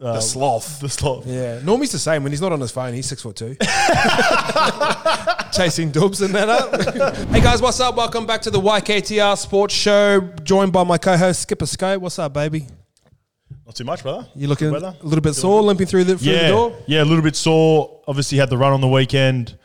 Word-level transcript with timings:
uh, 0.00 0.14
The 0.14 0.20
sloth. 0.20 0.80
The 0.80 0.88
sloth. 0.88 1.26
Yeah, 1.26 1.60
Normie's 1.60 1.92
the 1.92 1.98
same. 1.98 2.22
When 2.22 2.32
he's 2.32 2.40
not 2.40 2.52
on 2.52 2.60
his 2.60 2.70
phone, 2.70 2.94
he's 2.94 3.06
six 3.06 3.22
foot 3.22 3.36
two. 3.36 3.56
Chasing 5.52 5.90
dubs 5.90 6.20
and 6.20 6.34
that 6.34 6.48
up. 6.48 7.16
hey 7.30 7.40
guys, 7.40 7.60
what's 7.60 7.80
up? 7.80 7.96
Welcome 7.96 8.26
back 8.26 8.42
to 8.42 8.50
the 8.50 8.60
YKTR 8.60 9.36
Sports 9.36 9.74
Show. 9.74 10.20
Joined 10.42 10.72
by 10.72 10.84
my 10.84 10.98
co-host 10.98 11.42
Skipper 11.42 11.66
Scope. 11.66 12.00
What's 12.00 12.18
up, 12.18 12.32
baby? 12.32 12.66
Not 13.66 13.74
too 13.74 13.84
much, 13.84 14.02
brother. 14.02 14.26
You 14.34 14.48
looking 14.48 14.68
a 14.68 14.94
little 15.02 15.20
bit 15.20 15.34
sore, 15.34 15.62
limping 15.62 15.86
through 15.86 16.04
the 16.04 16.16
through 16.16 16.32
yeah, 16.32 16.42
the 16.42 16.48
door. 16.48 16.76
yeah, 16.86 17.02
a 17.02 17.04
little 17.04 17.24
bit 17.24 17.36
sore. 17.36 18.02
Obviously, 18.06 18.38
had 18.38 18.50
the 18.50 18.56
run 18.56 18.72
on 18.72 18.80
the 18.80 18.88
weekend. 18.88 19.58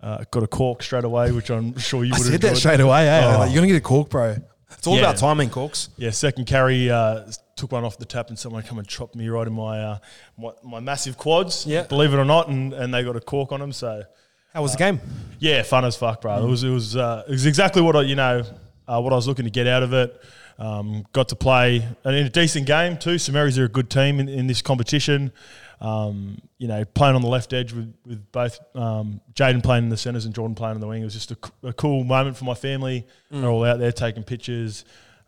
Uh, 0.00 0.22
got 0.30 0.42
a 0.42 0.46
cork 0.46 0.82
straight 0.82 1.04
away, 1.04 1.32
which 1.32 1.50
I'm 1.50 1.76
sure 1.78 2.04
you 2.04 2.12
I 2.14 2.18
would 2.18 2.24
said 2.24 2.32
have 2.32 2.40
that 2.42 2.56
straight 2.56 2.80
away. 2.80 3.08
Eh? 3.08 3.24
Oh. 3.24 3.38
Like, 3.38 3.50
You're 3.50 3.56
gonna 3.62 3.68
get 3.68 3.76
a 3.76 3.80
cork, 3.80 4.10
bro. 4.10 4.36
It's 4.78 4.86
all 4.86 4.94
Yeah. 4.96 5.02
about 5.02 5.16
timing, 5.16 5.50
corks. 5.50 5.88
Yeah, 5.96 6.10
second 6.10 6.46
carry 6.46 6.90
uh, 6.90 7.22
took 7.56 7.72
one 7.72 7.84
off 7.84 7.98
the 7.98 8.04
tap, 8.04 8.28
and 8.28 8.38
someone 8.38 8.62
come 8.62 8.78
and 8.78 8.86
chopped 8.88 9.14
me 9.14 9.28
right 9.28 9.46
in 9.46 9.52
my 9.52 9.80
uh, 9.82 9.98
my, 10.38 10.50
my 10.62 10.80
massive 10.80 11.16
quads. 11.16 11.66
Yeah. 11.66 11.82
believe 11.84 12.12
it 12.12 12.16
or 12.18 12.24
not, 12.24 12.48
and, 12.48 12.72
and 12.72 12.92
they 12.92 13.02
got 13.02 13.16
a 13.16 13.20
cork 13.20 13.52
on 13.52 13.60
them. 13.60 13.72
So 13.72 14.02
How 14.52 14.62
was 14.62 14.72
the 14.72 14.78
game? 14.78 15.00
yeah, 15.38 15.62
fun 15.62 15.84
as 15.84 15.96
fuck, 15.96 16.20
bro. 16.22 16.44
It 16.44 16.48
was 16.48 16.64
it 16.64 16.70
was 16.70 16.96
uh, 16.96 17.24
it 17.26 17.30
was 17.32 17.46
exactly 17.46 17.82
what 17.82 17.96
I 17.96 18.02
you 18.02 18.16
know 18.16 18.42
uh, 18.88 19.00
what 19.00 19.12
I 19.12 19.16
was 19.16 19.26
looking 19.26 19.44
to 19.46 19.50
get 19.50 19.66
out 19.66 19.82
of 19.82 19.92
it. 19.92 20.20
Um, 20.58 21.04
got 21.12 21.28
to 21.30 21.36
play 21.36 21.86
and 22.04 22.16
in 22.16 22.26
a 22.26 22.30
decent 22.30 22.66
game 22.66 22.96
too. 22.96 23.18
Samaris 23.18 23.58
are 23.58 23.64
a 23.64 23.68
good 23.68 23.90
team 23.90 24.20
in, 24.20 24.28
in 24.28 24.46
this 24.46 24.62
competition. 24.62 25.32
Um, 25.80 26.38
you 26.58 26.68
know, 26.68 26.84
playing 26.84 27.16
on 27.16 27.22
the 27.22 27.28
left 27.28 27.52
edge 27.52 27.72
with, 27.72 27.92
with 28.06 28.30
both 28.32 28.58
um, 28.74 29.20
Jaden 29.34 29.62
playing 29.62 29.84
in 29.84 29.90
the 29.90 29.96
centres 29.96 30.24
and 30.24 30.34
Jordan 30.34 30.54
playing 30.54 30.76
in 30.76 30.80
the 30.80 30.86
wing. 30.86 31.02
It 31.02 31.04
was 31.04 31.14
just 31.14 31.32
a 31.64 31.72
cool 31.72 32.04
moment 32.04 32.36
for 32.36 32.44
my 32.44 32.54
family. 32.54 33.06
They're 33.30 33.50
all 33.50 33.64
out 33.64 33.78
there 33.80 33.92
taking 33.92 34.22
pictures. 34.22 34.84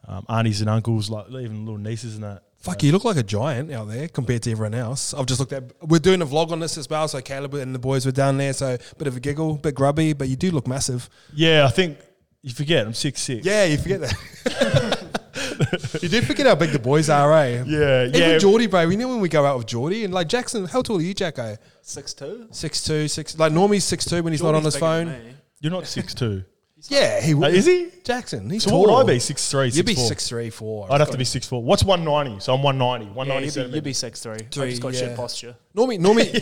Um, 0.08 0.24
aunties 0.28 0.60
and 0.60 0.70
uncles, 0.70 1.10
like 1.10 1.26
even 1.30 1.64
little 1.64 1.78
nieces 1.80 2.14
and 2.14 2.22
that. 2.22 2.44
Fuck, 2.58 2.84
you 2.84 2.92
look 2.92 3.04
like 3.04 3.16
a 3.16 3.24
giant 3.24 3.72
out 3.72 3.88
there 3.88 4.06
compared 4.06 4.42
to 4.44 4.52
everyone 4.52 4.74
else. 4.74 5.12
I've 5.12 5.26
just 5.26 5.40
looked 5.40 5.52
at. 5.52 5.64
We're 5.82 5.98
doing 5.98 6.22
a 6.22 6.26
vlog 6.26 6.52
on 6.52 6.60
this 6.60 6.78
as 6.78 6.88
well, 6.88 7.08
so 7.08 7.20
Caleb 7.20 7.54
and 7.54 7.74
the 7.74 7.78
boys 7.80 8.06
were 8.06 8.12
down 8.12 8.36
there. 8.38 8.52
So 8.52 8.74
a 8.74 8.94
bit 8.96 9.08
of 9.08 9.16
a 9.16 9.20
giggle, 9.20 9.54
bit 9.54 9.74
grubby, 9.74 10.12
but 10.12 10.28
you 10.28 10.36
do 10.36 10.52
look 10.52 10.68
massive. 10.68 11.10
Yeah, 11.34 11.66
I 11.66 11.70
think 11.70 11.98
you 12.42 12.52
forget 12.52 12.86
I'm 12.86 12.94
six 12.94 13.20
six. 13.20 13.44
Yeah, 13.44 13.64
you 13.64 13.78
forget 13.78 14.00
that. 14.00 14.94
you 16.02 16.08
do 16.08 16.22
forget 16.22 16.46
how 16.46 16.54
big 16.54 16.70
the 16.70 16.78
boys 16.78 17.08
are, 17.08 17.32
eh? 17.32 17.62
yeah, 17.66 18.04
Even 18.06 18.20
yeah. 18.20 18.38
Geordie, 18.38 18.66
bro. 18.66 18.86
We 18.86 18.96
know 18.96 19.08
when 19.08 19.20
we 19.20 19.28
go 19.28 19.44
out 19.44 19.58
with 19.58 19.66
Geordie 19.66 20.04
and 20.04 20.12
like 20.12 20.28
Jackson. 20.28 20.66
How 20.66 20.82
tall 20.82 20.98
are 20.98 21.02
you, 21.02 21.14
Jacko? 21.14 21.56
Six 21.82 22.14
two. 22.14 22.48
Six 22.50 22.82
two, 22.84 23.08
six. 23.08 23.38
Like 23.38 23.52
Normie's 23.52 23.84
six 23.84 24.04
two 24.04 24.22
when 24.22 24.32
he's 24.32 24.42
not 24.42 24.54
on 24.54 24.64
his 24.64 24.76
phone. 24.76 25.14
You're 25.60 25.72
not 25.72 25.86
six 25.86 26.14
two. 26.14 26.44
Yeah, 26.88 27.20
he 27.20 27.34
Uh, 27.34 27.48
is 27.48 27.66
he? 27.66 27.88
Jackson. 28.04 28.48
He's 28.48 28.62
So 28.62 28.70
tall. 28.70 28.82
what 28.86 28.96
would 29.04 29.10
I 29.10 29.14
be? 29.14 29.18
Six 29.18 29.50
three. 29.50 29.68
You'd 29.70 29.86
be 29.86 29.94
four? 29.96 30.04
six 30.06 30.28
three 30.28 30.50
four. 30.50 30.86
I'd 30.92 31.00
have 31.00 31.10
to 31.10 31.18
be 31.18 31.24
six 31.24 31.46
four. 31.46 31.62
What's 31.62 31.82
one 31.82 32.04
ninety? 32.04 32.38
So 32.40 32.54
I'm 32.54 32.62
one 32.62 32.78
ninety. 32.78 33.06
One 33.06 33.26
Yeah, 33.26 33.34
you'd 33.34 33.40
be, 33.46 33.50
centimeters. 33.50 33.74
you'd 33.74 33.84
be 33.84 33.92
six 33.92 34.20
three. 34.20 34.38
Three, 34.50 34.66
I 34.66 34.70
just 34.70 34.82
got 34.82 34.92
yeah. 34.94 35.00
shit 35.00 35.16
posture. 35.16 35.56
Normie, 35.76 35.98
Normie, 35.98 36.32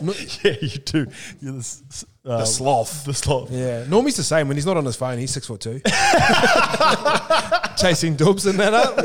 no- 0.02 0.12
yeah, 0.50 0.56
you 0.60 0.78
do. 0.80 1.06
You're 1.40 1.52
the, 1.54 2.04
uh, 2.26 2.38
The 2.40 2.44
sloth. 2.44 3.04
The 3.04 3.14
sloth. 3.14 3.50
yeah. 3.50 3.84
Normie's 3.84 4.16
the 4.16 4.22
same 4.22 4.48
when 4.48 4.56
he's 4.56 4.66
not 4.66 4.76
on 4.76 4.84
his 4.84 4.96
phone. 4.96 5.18
He's 5.18 5.30
six 5.30 5.46
foot 5.46 5.60
two. 5.60 5.80
Chasing 7.76 8.16
dubs 8.16 8.46
and 8.46 8.58
that 8.60 8.74
up. 8.74 8.96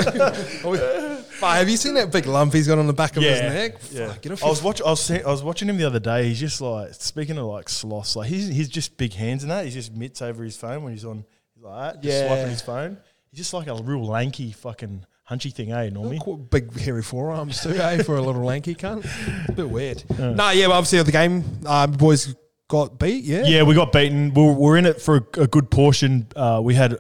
Fuck, 1.42 1.56
have 1.56 1.70
you 1.70 1.78
seen 1.78 1.96
that 1.96 2.12
big 2.12 2.26
lump 2.28 2.54
he's 2.54 2.68
got 2.68 2.78
on 2.80 2.88
the 2.88 2.94
back 2.94 3.18
of 3.18 3.24
his 3.24 3.40
Yeah, 3.40 3.50
neck? 3.50 3.76
yeah. 3.92 4.08
Fuck, 4.14 4.26
you 4.26 4.32
know, 4.32 4.38
I 4.44 4.48
was 4.50 4.62
watching. 4.64 4.86
I 4.86 4.90
was 4.92 5.02
see- 5.04 5.22
I 5.24 5.30
was 5.30 5.44
watching 5.44 5.68
him 5.68 5.78
the 5.78 5.86
other 5.86 6.00
day. 6.00 6.28
He's 6.28 6.40
just 6.40 6.62
like 6.62 6.94
speaking 6.94 7.38
of 7.38 7.46
like 7.46 7.68
sloths. 7.68 8.16
Like 8.16 8.30
he's 8.30 8.48
he's 8.48 8.70
just 8.70 8.96
big 8.98 9.14
hands 9.14 9.44
and 9.44 9.52
that. 9.52 9.66
He's 9.66 9.74
just 9.74 9.94
mitts 9.96 10.22
over 10.22 10.44
his 10.44 10.56
phone 10.56 10.84
when 10.84 10.94
he's 10.94 11.04
on. 11.04 11.26
He's 11.56 11.64
like 11.64 11.96
that, 11.96 12.02
just 12.04 12.16
Yeah. 12.18 12.28
swiping 12.28 12.50
his 12.50 12.62
phone. 12.62 12.98
He's 13.32 13.40
just 13.40 13.54
like 13.54 13.68
a 13.68 13.76
real 13.76 14.06
lanky 14.06 14.52
fucking 14.52 15.06
hunchy 15.30 15.54
thing, 15.54 15.72
eh? 15.72 15.90
Normally. 15.90 16.20
Quite 16.20 16.50
big 16.50 16.80
hairy 16.80 17.02
forearms 17.04 17.62
too, 17.62 17.70
eh? 17.72 18.04
For 18.04 18.18
a 18.18 18.22
little 18.22 18.44
lanky 18.44 18.76
cunt. 18.76 19.04
it's 19.06 19.50
A 19.50 19.52
bit 19.54 19.70
weird. 19.70 20.04
No, 20.20 20.50
yeah, 20.52 20.68
but 20.68 20.74
obviously 20.74 21.02
the 21.04 21.12
game, 21.12 21.44
um, 21.66 21.92
boys 21.94 22.36
got 22.68 23.00
beat. 23.00 23.24
Yeah, 23.24 23.46
Yeah, 23.46 23.64
we 23.64 23.74
got 23.74 23.92
beaten. 23.92 24.34
We 24.34 24.44
we're, 24.44 24.52
we're 24.54 24.78
in 24.78 24.86
it 24.86 25.02
for 25.02 25.18
a, 25.38 25.42
a 25.42 25.48
good 25.48 25.72
portion. 25.72 26.28
Uh, 26.36 26.60
we 26.64 26.76
had 26.76 26.98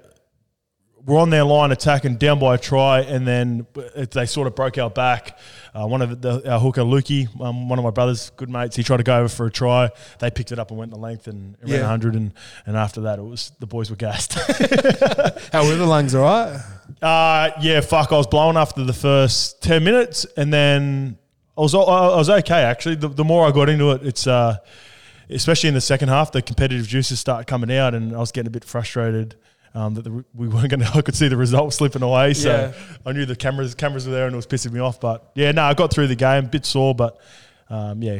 we're 1.05 1.19
on 1.19 1.29
their 1.29 1.43
line 1.43 1.71
attacking 1.71 2.17
down 2.17 2.39
by 2.39 2.55
a 2.55 2.57
try, 2.57 2.99
and 3.01 3.27
then 3.27 3.65
it, 3.95 4.11
they 4.11 4.25
sort 4.25 4.47
of 4.47 4.55
broke 4.55 4.77
our 4.77 4.89
back. 4.89 5.37
Uh, 5.73 5.87
one 5.87 6.01
of 6.01 6.21
the 6.21 6.51
our 6.51 6.59
hooker, 6.59 6.81
Lukey, 6.81 7.27
um, 7.41 7.69
one 7.69 7.79
of 7.79 7.85
my 7.85 7.91
brother's 7.91 8.29
good 8.31 8.49
mates, 8.49 8.75
he 8.75 8.83
tried 8.83 8.97
to 8.97 9.03
go 9.03 9.17
over 9.19 9.27
for 9.29 9.45
a 9.45 9.51
try. 9.51 9.89
They 10.19 10.29
picked 10.29 10.51
it 10.51 10.59
up 10.59 10.69
and 10.69 10.77
went 10.77 10.91
the 10.91 10.97
length 10.99 11.27
and 11.27 11.55
ran 11.61 11.71
Yeah. 11.71 11.79
100. 11.81 12.15
And, 12.15 12.33
and 12.65 12.75
after 12.77 13.01
that, 13.01 13.19
it 13.19 13.23
was 13.23 13.51
the 13.59 13.67
boys 13.67 13.89
were 13.89 13.95
gassed. 13.95 14.33
How 15.53 15.65
were 15.65 15.75
the 15.75 15.85
lungs? 15.87 16.13
All 16.13 16.23
right. 16.23 16.59
uh, 17.01 17.51
yeah, 17.61 17.81
fuck. 17.81 18.11
I 18.11 18.17
was 18.17 18.27
blown 18.27 18.57
after 18.57 18.83
the 18.83 18.93
first 18.93 19.61
10 19.63 19.83
minutes, 19.83 20.25
and 20.37 20.53
then 20.53 21.17
I 21.57 21.61
was 21.61 21.73
I 21.73 21.77
was 21.79 22.29
okay 22.29 22.63
actually. 22.63 22.95
The, 22.95 23.07
the 23.07 23.23
more 23.23 23.47
I 23.47 23.51
got 23.51 23.69
into 23.69 23.91
it, 23.91 24.05
it's 24.05 24.27
uh, 24.27 24.57
especially 25.29 25.69
in 25.69 25.73
the 25.73 25.81
second 25.81 26.09
half, 26.09 26.31
the 26.31 26.41
competitive 26.41 26.87
juices 26.87 27.19
start 27.19 27.47
coming 27.47 27.71
out, 27.75 27.93
and 27.95 28.13
I 28.13 28.19
was 28.19 28.31
getting 28.31 28.47
a 28.47 28.51
bit 28.51 28.65
frustrated. 28.65 29.35
Um, 29.73 29.93
that 29.93 30.03
the, 30.03 30.25
we 30.33 30.47
weren't 30.49 30.69
going 30.69 30.79
to, 30.85 30.91
I 30.93 31.01
could 31.01 31.15
see 31.15 31.29
the 31.29 31.37
result 31.37 31.73
slipping 31.73 32.01
away. 32.01 32.33
So 32.33 32.49
Yeah. 32.49 32.73
I 33.05 33.13
knew 33.13 33.25
the 33.25 33.35
cameras 33.35 33.73
cameras 33.73 34.05
were 34.05 34.13
there 34.13 34.25
and 34.25 34.33
it 34.33 34.35
was 34.35 34.47
pissing 34.47 34.73
me 34.73 34.79
off. 34.81 34.99
But 34.99 35.31
yeah, 35.35 35.51
no, 35.51 35.63
I 35.63 35.73
got 35.73 35.91
through 35.93 36.07
the 36.07 36.15
game, 36.15 36.47
bit 36.47 36.65
sore, 36.65 36.93
but 36.93 37.17
um, 37.69 38.01
yeah, 38.03 38.19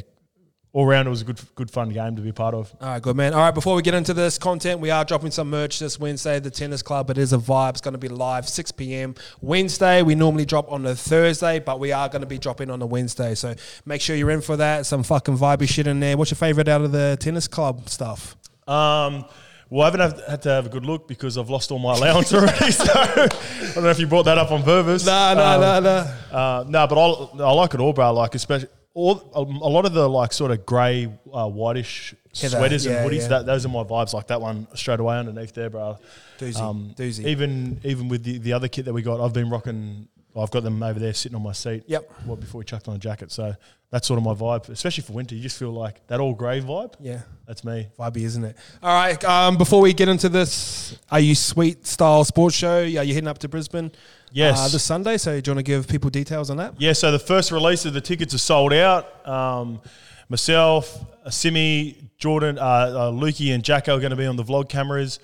all 0.73 0.85
round 0.85 1.05
it 1.05 1.09
was 1.09 1.21
a 1.21 1.25
good 1.25 1.41
good 1.55 1.69
fun 1.69 1.89
game 1.89 2.15
to 2.15 2.21
be 2.21 2.31
part 2.31 2.55
of. 2.55 2.73
All 2.79 2.87
right, 2.87 3.01
good 3.01 3.17
man. 3.17 3.33
All 3.33 3.41
right, 3.41 3.53
before 3.53 3.75
we 3.75 3.81
get 3.81 3.93
into 3.93 4.13
this 4.13 4.37
content, 4.37 4.79
we 4.79 4.89
are 4.89 5.03
dropping 5.03 5.31
some 5.31 5.49
merch 5.49 5.79
this 5.79 5.99
Wednesday. 5.99 6.39
The 6.39 6.49
Tennis 6.49 6.81
Club, 6.81 7.09
it 7.09 7.17
is 7.17 7.33
a 7.33 7.37
vibe. 7.37 7.71
It's 7.71 7.81
going 7.81 7.91
to 7.91 7.97
be 7.97 8.07
live 8.07 8.47
6 8.47 8.71
p.m. 8.71 9.15
Wednesday. 9.41 10.01
We 10.01 10.15
normally 10.15 10.45
drop 10.45 10.71
on 10.71 10.85
a 10.85 10.95
Thursday, 10.95 11.59
but 11.59 11.81
we 11.81 11.91
are 11.91 12.07
going 12.07 12.21
to 12.21 12.27
be 12.27 12.37
dropping 12.37 12.69
on 12.69 12.81
a 12.81 12.85
Wednesday. 12.85 13.35
So 13.35 13.53
make 13.85 13.99
sure 13.99 14.15
you're 14.15 14.31
in 14.31 14.39
for 14.39 14.55
that. 14.55 14.85
Some 14.85 15.03
fucking 15.03 15.37
vibey 15.37 15.67
shit 15.67 15.87
in 15.87 15.99
there. 15.99 16.15
What's 16.15 16.31
your 16.31 16.37
favorite 16.37 16.69
out 16.69 16.79
of 16.79 16.93
the 16.93 17.17
Tennis 17.19 17.49
Club 17.49 17.89
stuff? 17.89 18.37
Um, 18.65 19.25
well, 19.71 19.83
I 19.83 19.85
haven't 19.85 20.01
have, 20.01 20.27
had 20.27 20.41
to 20.43 20.49
have 20.49 20.65
a 20.65 20.69
good 20.69 20.85
look 20.85 21.07
because 21.07 21.37
I've 21.37 21.49
lost 21.49 21.71
all 21.71 21.79
my 21.79 21.93
allowance 21.95 22.33
already. 22.33 22.71
So 22.71 22.83
I 22.93 23.27
don't 23.73 23.83
know 23.85 23.89
if 23.89 23.99
you 23.99 24.05
brought 24.05 24.23
that 24.25 24.37
up 24.37 24.51
on 24.51 24.63
Purpose. 24.63 25.05
No, 25.05 25.33
no, 25.33 25.43
Um, 25.43 25.61
no, 25.61 25.79
no. 25.79 26.37
Uh, 26.37 26.63
no, 26.67 26.87
but 26.87 26.97
I, 26.97 27.43
I 27.47 27.51
like 27.53 27.73
it 27.73 27.79
all, 27.79 27.93
bro. 27.93 28.11
Like 28.13 28.35
especially 28.35 28.67
all 28.93 29.31
a, 29.33 29.39
a 29.39 29.71
lot 29.71 29.85
of 29.85 29.93
the 29.93 30.07
like 30.09 30.33
sort 30.33 30.51
of 30.51 30.65
grey, 30.65 31.07
uh, 31.33 31.47
whitish 31.47 32.13
Heather, 32.39 32.57
sweaters 32.57 32.85
yeah, 32.85 33.01
and 33.01 33.09
hoodies. 33.09 33.21
yeah. 33.21 33.27
That 33.29 33.45
those 33.45 33.65
are 33.65 33.69
my 33.69 33.83
vibes. 33.83 34.13
Like 34.13 34.27
that 34.27 34.41
one 34.41 34.67
straight 34.75 34.99
away 34.99 35.17
underneath 35.17 35.53
there, 35.53 35.69
bro. 35.69 35.97
Doozy, 36.37 36.95
doozy. 36.95 37.25
Even 37.25 37.79
even 37.85 38.09
with 38.09 38.23
the, 38.23 38.37
the 38.39 38.51
other 38.53 38.67
kit 38.67 38.85
that 38.85 38.93
we 38.93 39.01
got, 39.01 39.19
I've 39.21 39.33
been 39.33 39.49
rocking. 39.49 40.07
I've 40.35 40.51
got 40.51 40.63
them 40.63 40.81
over 40.81 40.99
there 40.99 41.13
sitting 41.13 41.35
on 41.35 41.43
my 41.43 41.51
seat. 41.51 41.83
Yep. 41.87 42.11
What 42.25 42.39
before 42.39 42.59
we 42.59 42.65
chucked 42.65 42.87
on 42.87 42.95
a 42.95 42.99
jacket. 42.99 43.31
So 43.31 43.53
that's 43.89 44.07
sort 44.07 44.17
of 44.17 44.23
my 44.23 44.33
vibe, 44.33 44.69
especially 44.69 45.03
for 45.03 45.13
winter. 45.13 45.35
You 45.35 45.41
just 45.41 45.57
feel 45.57 45.71
like 45.71 46.05
that 46.07 46.19
all 46.19 46.33
grey 46.33 46.61
vibe. 46.61 46.93
Yeah. 46.99 47.21
That's 47.45 47.65
me. 47.65 47.89
Vibey, 47.99 48.23
isn't 48.23 48.43
it? 48.43 48.55
All 48.81 48.93
right. 48.93 49.21
Um, 49.25 49.57
before 49.57 49.81
we 49.81 49.93
get 49.93 50.07
into 50.07 50.29
this, 50.29 50.97
are 51.11 51.19
you 51.19 51.35
sweet 51.35 51.85
style 51.85 52.23
sports 52.23 52.55
show? 52.55 52.79
Are 52.79 52.85
you 52.85 53.13
heading 53.13 53.27
up 53.27 53.39
to 53.39 53.49
Brisbane? 53.49 53.91
Yes. 54.31 54.57
Uh, 54.57 54.69
this 54.69 54.83
Sunday. 54.83 55.17
So 55.17 55.41
do 55.41 55.51
you 55.51 55.55
want 55.55 55.65
to 55.65 55.69
give 55.69 55.87
people 55.89 56.09
details 56.09 56.49
on 56.49 56.57
that? 56.57 56.75
Yeah, 56.77 56.93
so 56.93 57.11
the 57.11 57.19
first 57.19 57.51
release 57.51 57.83
of 57.85 57.93
the 57.93 58.01
tickets 58.01 58.33
are 58.33 58.37
sold 58.37 58.71
out. 58.71 59.27
Um, 59.27 59.81
myself, 60.29 61.03
Simi, 61.29 62.09
Jordan, 62.17 62.57
uh, 62.57 62.61
uh, 62.61 63.11
Lukey, 63.11 63.53
and 63.53 63.63
Jacko 63.63 63.97
are 63.97 63.99
going 63.99 64.11
to 64.11 64.15
be 64.15 64.25
on 64.25 64.37
the 64.37 64.43
vlog 64.43 64.69
cameras. 64.69 65.19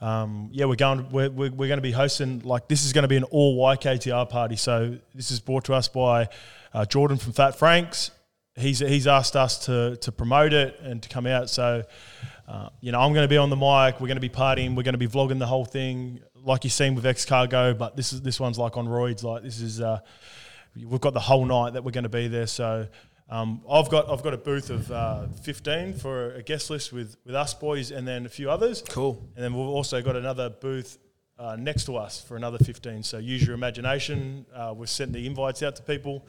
Um, 0.00 0.48
yeah, 0.52 0.66
we're 0.66 0.76
going. 0.76 1.10
We're, 1.10 1.30
we're, 1.30 1.50
we're 1.50 1.68
going 1.68 1.78
to 1.78 1.82
be 1.82 1.92
hosting 1.92 2.40
like 2.40 2.68
this 2.68 2.84
is 2.84 2.92
going 2.92 3.02
to 3.02 3.08
be 3.08 3.16
an 3.16 3.24
all 3.24 3.58
YKTR 3.58 4.28
party. 4.28 4.56
So 4.56 4.98
this 5.14 5.30
is 5.30 5.40
brought 5.40 5.64
to 5.64 5.74
us 5.74 5.88
by 5.88 6.28
uh, 6.72 6.84
Jordan 6.84 7.16
from 7.16 7.32
Fat 7.32 7.58
Franks. 7.58 8.10
He's 8.56 8.78
he's 8.78 9.06
asked 9.06 9.36
us 9.36 9.66
to 9.66 9.96
to 9.96 10.12
promote 10.12 10.52
it 10.52 10.78
and 10.80 11.02
to 11.02 11.08
come 11.08 11.26
out. 11.26 11.50
So 11.50 11.84
uh, 12.46 12.68
you 12.80 12.92
know, 12.92 13.00
I'm 13.00 13.12
going 13.12 13.24
to 13.24 13.28
be 13.28 13.38
on 13.38 13.50
the 13.50 13.56
mic. 13.56 14.00
We're 14.00 14.08
going 14.08 14.16
to 14.16 14.20
be 14.20 14.28
partying. 14.28 14.76
We're 14.76 14.82
going 14.82 14.94
to 14.94 14.98
be 14.98 15.08
vlogging 15.08 15.38
the 15.38 15.46
whole 15.46 15.64
thing, 15.64 16.20
like 16.34 16.64
you've 16.64 16.72
seen 16.72 16.94
with 16.94 17.06
X 17.06 17.24
Cargo. 17.24 17.74
But 17.74 17.96
this 17.96 18.12
is 18.12 18.20
this 18.22 18.38
one's 18.38 18.58
like 18.58 18.76
on 18.76 18.86
roids. 18.86 19.22
Like 19.22 19.42
this 19.42 19.60
is. 19.60 19.80
Uh, 19.80 20.00
we've 20.76 21.00
got 21.00 21.14
the 21.14 21.20
whole 21.20 21.44
night 21.44 21.74
that 21.74 21.84
we're 21.84 21.92
going 21.92 22.04
to 22.04 22.10
be 22.10 22.28
there. 22.28 22.46
So 22.46 22.88
um, 23.30 23.62
I've 23.70 23.88
got 23.90 24.08
I've 24.10 24.22
got 24.22 24.34
a 24.34 24.38
booth 24.38 24.70
of 24.70 24.90
uh, 24.90 25.26
15 25.42 25.94
for 25.94 26.34
a 26.34 26.42
guest 26.42 26.70
list 26.70 26.92
with 26.92 27.16
with 27.24 27.34
us 27.34 27.54
boys 27.54 27.90
and 27.90 28.06
then 28.06 28.26
a 28.26 28.28
few 28.28 28.50
others. 28.50 28.82
Cool. 28.88 29.22
And 29.34 29.44
then 29.44 29.54
we've 29.54 29.66
also 29.66 30.02
got 30.02 30.16
another 30.16 30.50
booth. 30.50 30.98
Uh, 31.36 31.56
next 31.58 31.84
to 31.86 31.96
us 31.96 32.20
for 32.22 32.36
another 32.36 32.58
15 32.58 33.02
so 33.02 33.18
use 33.18 33.44
your 33.44 33.56
imagination 33.56 34.46
uh, 34.54 34.72
we're 34.72 34.86
sending 34.86 35.20
the 35.20 35.26
invites 35.26 35.64
out 35.64 35.74
to 35.74 35.82
people 35.82 36.24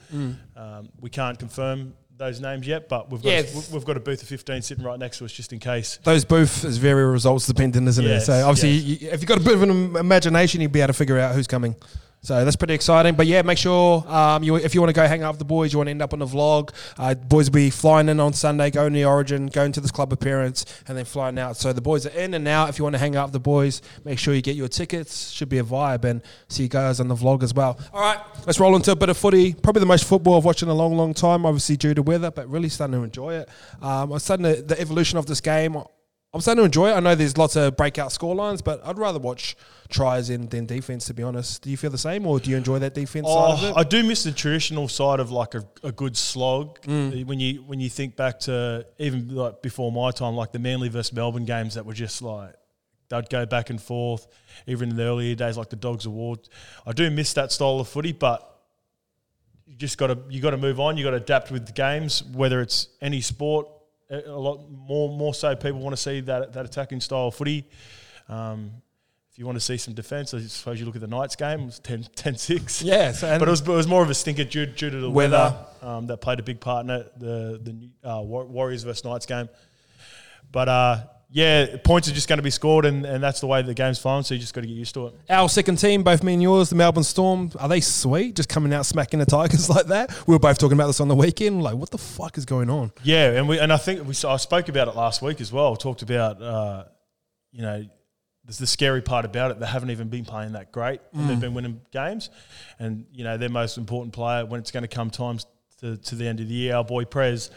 um, 0.56 0.89
we 1.00 1.12
can't 1.12 1.38
confirm 1.38 1.94
those 2.18 2.42
names 2.42 2.65
yet 2.65 2.89
but 2.89 3.12
we've 3.12 3.21
got, 3.21 3.30
Yeah. 3.30 3.41
a, 3.41 3.71
we've 3.71 3.86
got 3.86 3.98
a 3.98 4.00
booth 4.00 4.24
of 4.24 4.27
15 4.27 4.63
sitting 4.63 4.83
right 4.83 4.98
next 4.98 5.19
to 5.19 5.25
us 5.25 5.31
just 5.31 5.53
in 5.53 5.59
case 5.59 6.00
Those 6.03 6.25
booth 6.25 6.65
is 6.65 6.77
very 6.80 7.06
results 7.06 7.45
dependent, 7.45 7.88
isn't 7.88 8.03
Yes, 8.03 8.24
it? 8.24 8.25
So 8.25 8.48
obviously, 8.50 8.71
yes. 8.71 9.01
you, 9.03 9.09
if 9.12 9.21
you've 9.21 9.27
got 9.30 9.38
a 9.38 9.44
bit 9.44 9.53
of 9.53 9.62
an 9.62 9.95
imagination, 9.95 10.59
you'll 10.62 10.71
be 10.71 10.81
able 10.81 10.88
to 10.88 10.94
figure 10.94 11.19
out 11.19 11.36
who's 11.36 11.45
coming. 11.45 11.75
So 12.25 12.44
that's 12.44 12.56
pretty 12.56 12.74
exciting. 12.74 13.13
But 13.13 13.27
yeah, 13.27 13.44
make 13.44 13.60
sure 13.60 14.04
um, 14.07 14.42
you 14.42 14.56
if 14.56 14.74
you 14.74 14.81
want 14.81 14.89
to 14.89 15.00
go 15.00 15.06
hang 15.07 15.22
out 15.22 15.33
with 15.33 15.39
the 15.39 15.45
boys, 15.45 15.72
you 15.72 15.77
want 15.77 15.88
to 15.88 15.92
end 15.92 16.01
up 16.01 16.12
on 16.12 16.18
the 16.18 16.25
vlog. 16.25 16.72
Uh, 16.98 17.13
boys 17.13 17.51
will 17.51 17.54
be 17.54 17.69
flying 17.69 18.10
in 18.10 18.19
on 18.19 18.33
Sunday, 18.33 18.72
going 18.72 18.94
to 18.94 18.98
the 18.98 19.06
Origin, 19.06 19.45
going 19.45 19.72
to 19.74 19.80
this 19.80 19.92
club 19.92 20.12
appearance, 20.12 20.66
and 20.88 20.98
then 20.98 21.06
flying 21.06 21.38
out. 21.38 21.56
So 21.56 21.72
the 21.72 21.81
boys 21.81 22.07
are 22.07 22.18
in 22.18 22.33
and 22.33 22.48
out. 22.48 22.69
If 22.69 22.80
you 22.80 22.83
want 22.83 22.95
to 22.95 23.00
hang 23.00 23.16
out 23.16 23.25
with 23.25 23.33
the 23.33 23.39
boys, 23.39 23.83
make 24.06 24.18
sure 24.18 24.33
you 24.33 24.42
get 24.42 24.56
your 24.56 24.68
tickets. 24.68 25.30
Should 25.30 25.50
be 25.50 25.60
a 25.60 25.63
vibe, 25.63 26.04
and 26.04 26.24
see 26.48 26.63
you 26.63 26.69
guys 26.69 27.00
on 27.00 27.10
the 27.10 27.16
vlog 27.16 27.44
as 27.44 27.54
well. 27.54 27.77
All 27.94 28.01
right, 28.01 28.19
let's 28.48 28.60
roll 28.60 28.75
into 28.75 28.92
a 28.92 28.95
bit 28.95 29.10
of 29.10 29.18
footy. 29.18 29.54
Probably 29.54 29.81
the 29.81 29.86
most 29.86 30.06
football 30.06 30.38
I've 30.38 30.45
watched 30.45 30.63
in 30.63 30.69
a 30.69 30.74
long, 30.74 30.98
long 30.98 31.13
time. 31.13 31.45
Obviously 31.45 31.77
due 31.77 31.94
to 31.94 32.01
weather, 32.01 32.31
but 32.31 32.50
really 32.50 32.69
starting 32.69 32.95
to 32.95 33.04
enjoy 33.04 33.36
it. 33.36 33.50
Um, 33.83 34.12
I'm 34.12 34.18
starting 34.18 34.45
to, 34.45 34.63
the 34.63 34.81
evolution 34.81 35.19
of 35.19 35.27
this 35.27 35.42
game. 35.42 35.77
I'm 36.35 36.41
starting 36.41 36.63
to 36.63 36.65
enjoy 36.65 36.89
it. 36.89 36.95
I 36.95 36.99
know 36.99 37.15
there's 37.15 37.37
lots 37.37 37.55
of 37.55 37.77
breakout 37.77 38.09
scorelines, 38.09 38.61
but 38.61 38.85
I'd 38.85 38.97
rather 38.99 39.19
watch 39.19 39.55
tries 39.87 40.29
in 40.29 40.47
than 40.49 40.65
defense. 40.65 41.05
To 41.05 41.13
be 41.13 41.23
honest, 41.23 41.61
do 41.61 41.69
you 41.69 41.77
feel 41.77 41.91
the 41.91 41.97
same, 41.97 42.27
or 42.27 42.41
do 42.41 42.49
you 42.49 42.57
enjoy 42.57 42.77
that 42.79 42.93
defense 42.93 43.25
side 43.25 43.51
of 43.53 43.63
Oh, 43.63 43.67
it? 43.69 43.73
I 43.77 43.83
do 43.83 44.03
miss 44.03 44.23
the 44.25 44.33
traditional 44.33 44.89
side 44.89 45.21
of 45.21 45.31
like 45.31 45.55
a, 45.55 45.63
a 45.81 45.93
good 45.93 46.17
slog. 46.17 46.81
Mm. 46.81 47.25
When 47.25 47.39
you 47.39 47.63
when 47.63 47.79
you 47.79 47.89
think 47.89 48.17
back 48.17 48.41
to 48.41 48.85
even 48.99 49.33
like 49.33 49.61
before 49.61 49.93
my 49.93 50.11
time, 50.11 50.35
like 50.35 50.51
the 50.51 50.59
Manly 50.59 50.89
versus 50.89 51.13
Melbourne 51.13 51.45
games 51.45 51.75
that 51.75 51.85
were 51.85 51.93
just 51.93 52.21
like 52.21 52.53
they'd 53.07 53.29
go 53.29 53.45
back 53.45 53.69
and 53.69 53.81
forth. 53.81 54.27
Even 54.67 54.89
in 54.89 54.97
the 54.97 55.03
earlier 55.03 55.35
days, 55.35 55.57
like 55.57 55.69
the 55.69 55.77
Dogs 55.77 56.05
Award, 56.05 56.39
I 56.85 56.91
do 56.91 57.09
miss 57.09 57.31
that 57.35 57.53
style 57.53 57.79
of 57.79 57.88
footy, 57.88 58.11
but 58.11 58.59
you 59.65 59.75
just 59.77 59.97
got 59.97 60.07
to 60.07 60.17
you 60.29 60.41
got 60.41 60.49
to 60.51 60.57
move 60.57 60.81
on. 60.81 60.97
You 60.97 61.05
got 61.05 61.11
to 61.11 61.15
adapt 61.17 61.49
with 61.49 61.65
the 61.65 61.71
games, 61.71 62.23
whether 62.25 62.59
it's 62.59 62.89
any 63.01 63.21
sport. 63.21 63.67
A 64.09 64.29
lot 64.31 64.69
more 64.69 65.09
more 65.09 65.33
so, 65.33 65.55
people 65.55 65.79
want 65.79 65.95
to 65.95 66.01
see 66.01 66.19
that 66.21 66.53
that 66.53 66.65
attacking 66.65 67.01
style 67.01 67.27
of 67.27 67.35
footy. 67.35 67.67
Um, 68.29 68.71
if 69.31 69.39
you 69.39 69.45
want 69.45 69.57
to 69.57 69.61
see 69.61 69.75
some 69.75 69.93
defence, 69.93 70.33
I 70.33 70.39
suppose 70.43 70.79
you 70.79 70.85
look 70.85 70.95
at 70.95 71.01
the 71.01 71.07
Knights 71.07 71.35
game. 71.35 71.59
It 71.59 71.65
was 71.65 71.79
10, 71.79 72.03
10-6. 72.15 72.85
yeah, 72.85 73.11
so, 73.11 73.27
and 73.27 73.37
But 73.37 73.49
it 73.49 73.51
was, 73.51 73.59
it 73.59 73.67
was 73.67 73.85
more 73.85 74.01
of 74.01 74.09
a 74.09 74.13
stinker 74.13 74.45
due, 74.45 74.65
due 74.65 74.89
to 74.89 74.97
the 74.97 75.09
Weather. 75.11 75.37
weather, 75.37 75.65
um, 75.81 76.07
that 76.07 76.21
played 76.21 76.39
a 76.39 76.43
big 76.43 76.61
part 76.61 76.85
in 76.85 76.89
it, 76.91 77.19
the 77.19 77.59
the 77.61 78.09
uh, 78.09 78.21
Warriors 78.21 78.83
versus 78.83 79.03
Knights 79.03 79.25
game. 79.25 79.49
But 80.53 80.69
uh, 80.69 81.03
yeah, 81.30 81.77
points 81.83 82.07
are 82.07 82.13
just 82.13 82.30
going 82.30 82.38
to 82.38 82.44
be 82.44 82.50
scored, 82.50 82.86
and, 82.86 83.06
and 83.06 83.24
that's 83.24 83.39
the 83.39 83.48
way 83.48 83.62
the 83.62 83.74
game's 83.74 84.00
flowing. 84.00 84.24
So 84.24 84.33
you 84.36 84.39
just 84.39 84.54
got 84.54 84.62
to 84.62 84.68
get 84.68 84.75
used 84.75 84.94
to 84.94 85.07
it. 85.07 85.16
our 85.30 85.50
second 85.50 85.77
team, 85.77 86.04
both 86.04 86.24
me 86.24 86.33
and 86.33 86.42
yours, 86.42 86.69
the 86.69 86.75
Melbourne 86.75 87.04
Storm, 87.04 87.51
are 87.60 87.68
they 87.68 87.81
sweet? 87.81 88.36
Just 88.36 88.50
coming 88.50 88.74
out 88.74 88.86
smacking 88.86 89.19
the 89.19 89.25
Tigers 89.25 89.69
like 89.75 89.88
that. 89.88 90.12
We 90.27 90.33
were 90.33 90.39
both 90.39 90.57
talking 90.57 90.77
about 90.77 90.88
this 90.88 91.01
on 91.01 91.07
the 91.07 91.16
weekend. 91.16 91.63
Like, 91.63 91.75
what 91.75 91.89
the 91.89 91.98
fuck 91.98 92.38
is 92.38 92.45
going 92.45 92.69
on? 92.69 92.92
Yeah, 93.04 93.31
and 93.31 93.48
we 93.48 93.60
and 93.60 93.74
I 93.74 93.77
think 93.77 94.07
we 94.07 94.13
I 94.27 94.38
spoke 94.38 94.69
about 94.69 94.88
it 94.88 94.95
last 94.95 95.22
week 95.22 95.42
as 95.42 95.51
well. 95.51 95.75
Talked 95.75 96.04
about 96.04 96.42
uh, 96.42 96.86
you 97.51 97.62
know 97.63 97.86
there's 98.45 98.60
the 98.60 98.68
scary 98.68 99.01
part 99.01 99.25
about 99.25 99.51
it. 99.51 99.60
They 99.60 99.66
haven't 99.66 99.89
even 99.89 100.07
been 100.07 100.25
playing 100.25 100.51
that 100.51 100.72
great. 100.72 101.01
And 101.13 101.27
they've 101.30 101.39
been 101.39 101.56
winning 101.56 101.81
games, 101.92 102.30
and 102.77 103.06
you 103.12 103.24
know 103.24 103.38
their 103.38 103.50
most 103.50 103.77
important 103.77 104.13
player 104.13 104.45
when 104.45 104.60
it's 104.60 104.72
going 104.72 104.83
to 104.83 104.88
come 104.88 105.10
times 105.10 105.48
to, 105.81 105.98
to 105.98 106.16
the 106.16 106.27
end 106.27 106.39
of 106.39 106.48
the 106.48 106.54
year, 106.54 106.75
our 106.75 106.83
boy 106.83 107.06
Prez, 107.06 107.51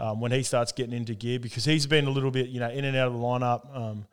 um, 0.00 0.20
when 0.20 0.32
he 0.32 0.42
starts 0.42 0.72
getting 0.72 0.92
into 0.92 1.14
gear 1.14 1.38
because 1.38 1.64
he's 1.64 1.86
been 1.86 2.06
a 2.06 2.10
little 2.10 2.30
bit 2.30 2.48
you 2.48 2.60
know 2.60 2.70
in 2.70 2.84
and 2.84 2.96
out 2.96 3.08
of 3.08 3.12
the 3.14 3.18
lineup, 3.18 3.76
um, 3.76 4.06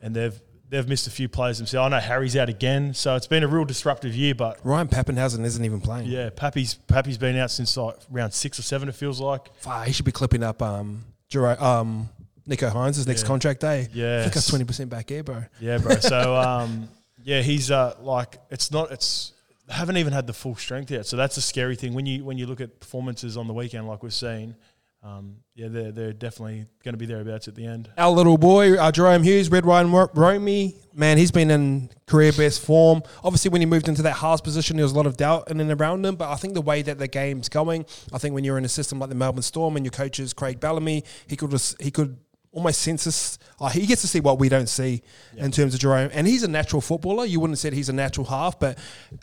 and 0.00 0.14
they've. 0.14 0.40
They've 0.68 0.88
missed 0.88 1.06
a 1.06 1.10
few 1.12 1.28
players 1.28 1.58
themselves. 1.58 1.86
I 1.86 1.96
know 1.96 2.00
Harry's 2.04 2.36
out 2.36 2.48
again, 2.48 2.92
so 2.92 3.14
it's 3.14 3.28
been 3.28 3.44
a 3.44 3.46
real 3.46 3.64
disruptive 3.64 4.16
year. 4.16 4.34
But 4.34 4.58
Ryan 4.64 4.88
Papenhuyzen 4.88 5.44
isn't 5.44 5.64
even 5.64 5.80
playing. 5.80 6.08
yeah, 6.10 6.28
Pappy's 6.34 6.74
Pappy's 6.74 7.18
been 7.18 7.36
out 7.36 7.52
since 7.52 7.76
like 7.76 7.94
round 8.10 8.34
six 8.34 8.58
or 8.58 8.62
seven. 8.62 8.88
It 8.88 8.96
feels 8.96 9.20
like. 9.20 9.54
Fuck, 9.60 9.86
he 9.86 9.92
should 9.92 10.04
be 10.04 10.10
clipping 10.10 10.42
up 10.42 10.60
um, 10.62 11.04
um, 11.36 12.08
Nicho 12.48 12.68
Hynes' 12.72 13.06
next 13.06 13.22
Yeah. 13.22 13.26
contract 13.28 13.60
day. 13.60 13.82
I 13.82 13.88
Yeah, 13.92 14.22
think 14.22 14.34
that's 14.34 14.50
20% 14.50 14.88
back 14.88 15.08
here, 15.08 15.22
bro. 15.22 15.44
Yeah, 15.60 15.78
bro. 15.78 15.94
So 16.00 16.34
um, 16.34 16.88
yeah, 17.22 17.42
he's 17.42 17.70
uh, 17.70 17.94
like 18.00 18.36
it's 18.50 18.72
not 18.72 18.90
it's 18.90 19.34
haven't 19.68 19.96
even 19.96 20.12
had 20.12 20.26
the 20.26 20.32
full 20.32 20.54
strength 20.54 20.90
yet. 20.90 21.06
So 21.06 21.16
that's 21.16 21.36
a 21.36 21.42
scary 21.42 21.76
thing 21.76 21.94
when 21.94 22.06
you 22.06 22.24
when 22.24 22.38
you 22.38 22.46
look 22.46 22.60
at 22.60 22.80
performances 22.80 23.36
on 23.36 23.46
the 23.46 23.54
weekend 23.54 23.86
like 23.86 24.02
we've 24.02 24.14
seen. 24.14 24.56
Um, 25.02 25.36
yeah, 25.54 25.68
they're 25.68 25.92
they're 25.92 26.12
definitely 26.12 26.66
going 26.82 26.94
to 26.94 26.98
be 26.98 27.06
thereabouts 27.06 27.46
at 27.46 27.54
the 27.54 27.64
end. 27.64 27.88
Our 27.96 28.10
little 28.10 28.38
boy, 28.38 28.74
uh, 28.74 28.90
Jahrome 28.90 29.22
Hughes, 29.22 29.48
Red 29.48 29.64
Ryan 29.64 29.92
Ro- 29.92 30.10
Romy, 30.14 30.74
man, 30.94 31.16
he's 31.16 31.30
been 31.30 31.50
in 31.50 31.90
career 32.06 32.32
best 32.32 32.60
form. 32.64 33.02
Obviously, 33.22 33.50
when 33.50 33.60
he 33.60 33.66
moved 33.66 33.88
into 33.88 34.02
that 34.02 34.14
halves 34.14 34.40
position, 34.40 34.76
there 34.76 34.84
was 34.84 34.92
a 34.92 34.96
lot 34.96 35.06
of 35.06 35.16
doubt 35.16 35.48
in 35.48 35.60
and 35.60 35.70
around 35.70 36.04
him. 36.04 36.16
But 36.16 36.30
I 36.30 36.34
think 36.36 36.54
the 36.54 36.60
way 36.60 36.82
that 36.82 36.98
the 36.98 37.06
game's 37.06 37.48
going, 37.48 37.86
I 38.12 38.18
think 38.18 38.34
when 38.34 38.42
you're 38.42 38.58
in 38.58 38.64
a 38.64 38.68
system 38.68 38.98
like 38.98 39.08
the 39.08 39.14
Melbourne 39.14 39.42
Storm 39.42 39.76
and 39.76 39.84
your 39.84 39.92
coach 39.92 40.18
is 40.18 40.32
Craig 40.32 40.58
Bellamy, 40.58 41.04
he 41.28 41.36
could 41.36 41.54
he 41.78 41.92
could 41.92 42.16
almost 42.56 42.80
senses. 42.80 43.38
Uh, 43.60 43.68
he 43.68 43.86
gets 43.86 44.00
to 44.00 44.08
see 44.08 44.18
what 44.18 44.38
we 44.38 44.48
don't 44.48 44.68
see 44.68 45.02
in 45.36 45.52
terms 45.52 45.74
of 45.74 45.80
Jahrome, 45.80 46.10
and 46.12 46.26
he's 46.26 46.42
a 46.42 46.48
natural 46.48 46.80
footballer. 46.80 47.26
You 47.26 47.38
wouldn't 47.38 47.52
have 47.56 47.60
said 47.60 47.74
he's 47.74 47.90
a 47.90 47.92
natural 47.92 48.26
half, 48.26 48.58
but 48.58 48.78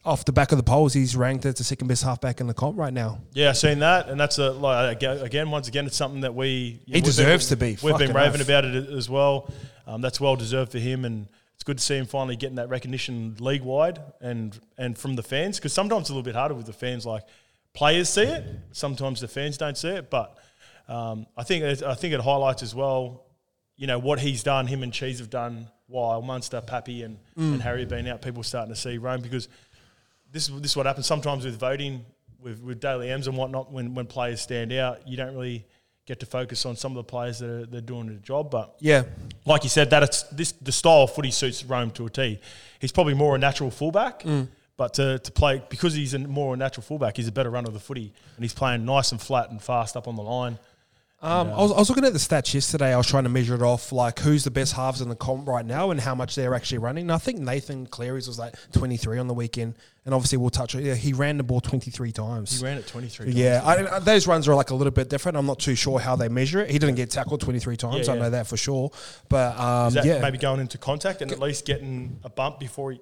off 0.06 0.24
the 0.24 0.32
back 0.32 0.52
of 0.52 0.58
the 0.58 0.64
polls, 0.64 0.94
he's 0.94 1.16
ranked 1.16 1.46
as 1.46 1.56
the 1.56 1.64
second 1.64 1.88
best 1.88 2.04
halfback 2.04 2.40
in 2.40 2.48
the 2.48 2.54
comp 2.54 2.78
right 2.78 2.94
now. 2.94 3.20
Yeah, 3.34 3.50
I've 3.50 3.58
seen 3.58 3.80
that, 3.80 4.08
and 4.08 4.20
that's 4.20 4.38
a 4.38 4.52
like 4.52 5.02
again, 5.02 5.50
once 5.50 5.68
again, 5.68 5.88
it's 5.88 5.98
something 5.98 6.22
that 6.22 6.36
we 6.36 6.80
He 6.86 7.02
deserves 7.02 7.48
to 7.50 7.58
been, 7.58 7.74
be. 7.74 7.80
We've 7.82 7.98
been 7.98 8.14
raving 8.14 8.42
oath. 8.42 8.48
about 8.48 8.66
it 8.66 8.90
as 8.90 9.10
well. 9.10 9.52
Um, 9.88 10.02
that's 10.02 10.22
well 10.22 10.36
deserved 10.36 10.72
for 10.72 10.80
him, 10.80 11.04
and 11.04 11.28
it's 11.56 11.64
good 11.64 11.80
to 11.80 11.84
see 11.84 11.98
him 11.98 12.06
finally 12.06 12.36
getting 12.36 12.56
that 12.58 12.70
recognition 12.70 13.36
league 13.40 13.64
wide 13.64 14.00
and 14.22 14.58
and 14.78 14.96
from 14.98 15.16
the 15.16 15.24
fans 15.24 15.58
because 15.58 15.74
sometimes 15.74 16.02
it's 16.02 16.10
a 16.12 16.14
little 16.14 16.24
bit 16.24 16.36
harder 16.36 16.54
with 16.54 16.68
the 16.68 16.74
fans. 16.74 17.06
Like 17.06 17.24
players 17.74 18.10
see 18.10 18.24
it, 18.24 18.46
sometimes 18.74 19.22
the 19.22 19.28
fans 19.28 19.58
don't 19.58 19.78
see 19.78 19.90
it, 19.90 20.10
but 20.12 20.38
um, 20.88 21.26
I 21.38 21.44
think 21.44 21.64
it, 21.64 21.84
I 21.84 21.94
think 21.96 22.14
it 22.14 22.20
highlights 22.22 22.64
as 22.64 22.74
well. 22.76 23.24
You 23.76 23.88
know 23.88 24.00
what 24.00 24.20
he's 24.20 24.44
done, 24.44 24.68
him 24.68 24.84
and 24.84 24.94
Cheese 24.94 25.20
have 25.20 25.30
done 25.30 25.68
while 25.88 26.22
Munster, 26.22 26.62
Pappy, 26.62 27.04
and, 27.04 27.18
Mm. 27.38 27.54
and 27.54 27.62
Harry 27.62 27.82
have 27.82 27.90
been 27.90 28.08
out. 28.08 28.22
People 28.22 28.42
are 28.42 28.46
starting 28.46 28.74
to 28.74 28.80
see 28.80 28.98
Rome 28.98 29.22
because 29.22 29.48
this 30.32 30.50
is 30.50 30.62
this 30.62 30.72
is 30.72 30.78
what 30.78 30.86
happens 30.86 31.06
sometimes 31.08 31.46
with 31.46 31.58
voting 31.60 32.06
with 32.42 32.62
with 32.62 32.80
Dally 32.80 33.10
M's 33.12 33.28
and 33.28 33.38
whatnot. 33.38 33.72
When 33.72 33.94
when 33.96 34.06
players 34.06 34.42
stand 34.42 34.72
out, 34.74 35.08
you 35.08 35.18
don't 35.18 35.34
really 35.34 35.66
get 36.06 36.20
to 36.20 36.26
focus 36.26 36.66
on 36.66 36.76
some 36.76 36.92
of 36.92 36.96
the 36.98 37.04
players 37.04 37.40
that 37.40 37.50
are 37.50 37.66
they're 37.66 37.82
doing 37.82 38.08
the 38.08 38.16
job. 38.16 38.52
But 38.52 38.76
Yeah, 38.80 39.04
like 39.46 39.64
you 39.64 39.70
said, 39.70 39.90
that 39.92 40.04
it's 40.04 40.24
this 40.24 40.52
the 40.54 40.72
style 40.72 41.04
of 41.04 41.14
footy 41.16 41.32
suits 41.32 41.64
Rome 41.66 41.92
to 41.92 42.06
a 42.06 42.10
T. 42.10 42.40
He's 42.80 42.92
probably 42.92 43.14
more 43.14 43.36
a 43.36 43.38
natural 43.40 43.72
fullback. 43.72 44.24
But 44.76 44.96
to, 44.96 45.20
to 45.20 45.32
play 45.32 45.62
because 45.70 45.94
he's 45.94 46.16
a 46.16 46.20
more 46.20 46.56
a 46.56 46.58
natural 46.58 46.82
fullback, 46.84 47.16
he's 47.16 47.28
a 47.28 47.32
better 47.32 47.52
runner 47.52 47.68
of 47.68 47.74
the 47.76 47.80
footy, 47.80 48.12
and 48.36 48.44
he's 48.44 48.56
playing 48.56 48.86
nice 48.86 49.12
and 49.12 49.22
flat 49.22 49.52
and 49.52 49.62
fast 49.62 49.96
up 49.96 50.08
on 50.08 50.16
the 50.16 50.24
line. 50.24 50.58
Um, 51.24 51.48
I, 51.52 51.56
was, 51.62 51.72
I 51.72 51.78
was 51.80 51.90
looking 51.90 52.04
at 52.04 52.12
the 52.12 52.20
stats 52.20 52.54
yesterday. 52.54 52.94
I 52.94 52.98
was 52.98 53.08
trying 53.08 53.24
to 53.24 53.30
measure 53.30 53.56
it 53.56 53.62
off, 53.62 53.94
like 53.94 54.20
who's 54.20 54.44
the 54.44 54.52
best 54.52 54.74
halves 54.74 55.00
in 55.00 55.08
the 55.08 55.16
comp 55.16 55.48
right 55.48 55.66
now 55.66 55.92
and 55.92 56.00
how 56.02 56.14
much 56.14 56.36
they're 56.36 56.54
actually 56.54 56.80
running. 56.80 57.04
And 57.06 57.14
I 57.14 57.18
think 57.18 57.40
Nathan 57.40 57.88
Cleary's 57.88 58.28
was 58.28 58.38
like 58.38 58.56
23 58.74 59.18
on 59.20 59.28
the 59.28 59.34
weekend. 59.34 59.76
And 60.06 60.14
obviously, 60.14 60.38
we'll 60.38 60.50
touch 60.50 60.76
it. 60.76 60.84
Yeah, 60.84 60.96
he 60.96 61.14
ran 61.14 61.38
the 61.38 61.44
ball 61.44 61.62
23 61.62 62.12
times. 62.12 62.60
He 62.60 62.66
ran 62.66 62.78
it 62.78 62.86
twenty 62.88 63.08
three. 63.08 63.32
yeah, 63.32 63.62
I, 63.64 63.96
I- 63.96 64.00
those 64.00 64.28
runs 64.28 64.50
are 64.50 64.54
like 64.56 64.72
a 64.72 64.76
little 64.76 64.92
bit 64.92 65.08
different. 65.10 65.38
I'm 65.38 65.46
not 65.46 65.60
too 65.60 65.76
sure 65.76 65.98
how 65.98 66.18
they 66.18 66.28
measure 66.28 66.60
it. 66.60 66.70
He 66.70 66.78
didn't 66.78 66.96
get 66.96 67.10
tackled 67.10 67.40
23 67.40 67.78
times. 67.78 68.08
Yeah, 68.08 68.16
I 68.16 68.18
know 68.18 68.30
that 68.32 68.48
for 68.48 68.58
sure. 68.58 68.92
But 69.30 69.58
um, 69.58 69.88
Is 69.88 69.94
that 69.94 70.04
yeah, 70.06 70.20
maybe 70.20 70.38
going 70.38 70.60
into 70.60 70.78
contact 70.78 71.22
and 71.22 71.32
at 71.32 71.40
least 71.40 71.66
getting 71.66 72.20
a 72.26 72.30
bump 72.30 72.60
before 72.60 72.92
he 72.92 73.00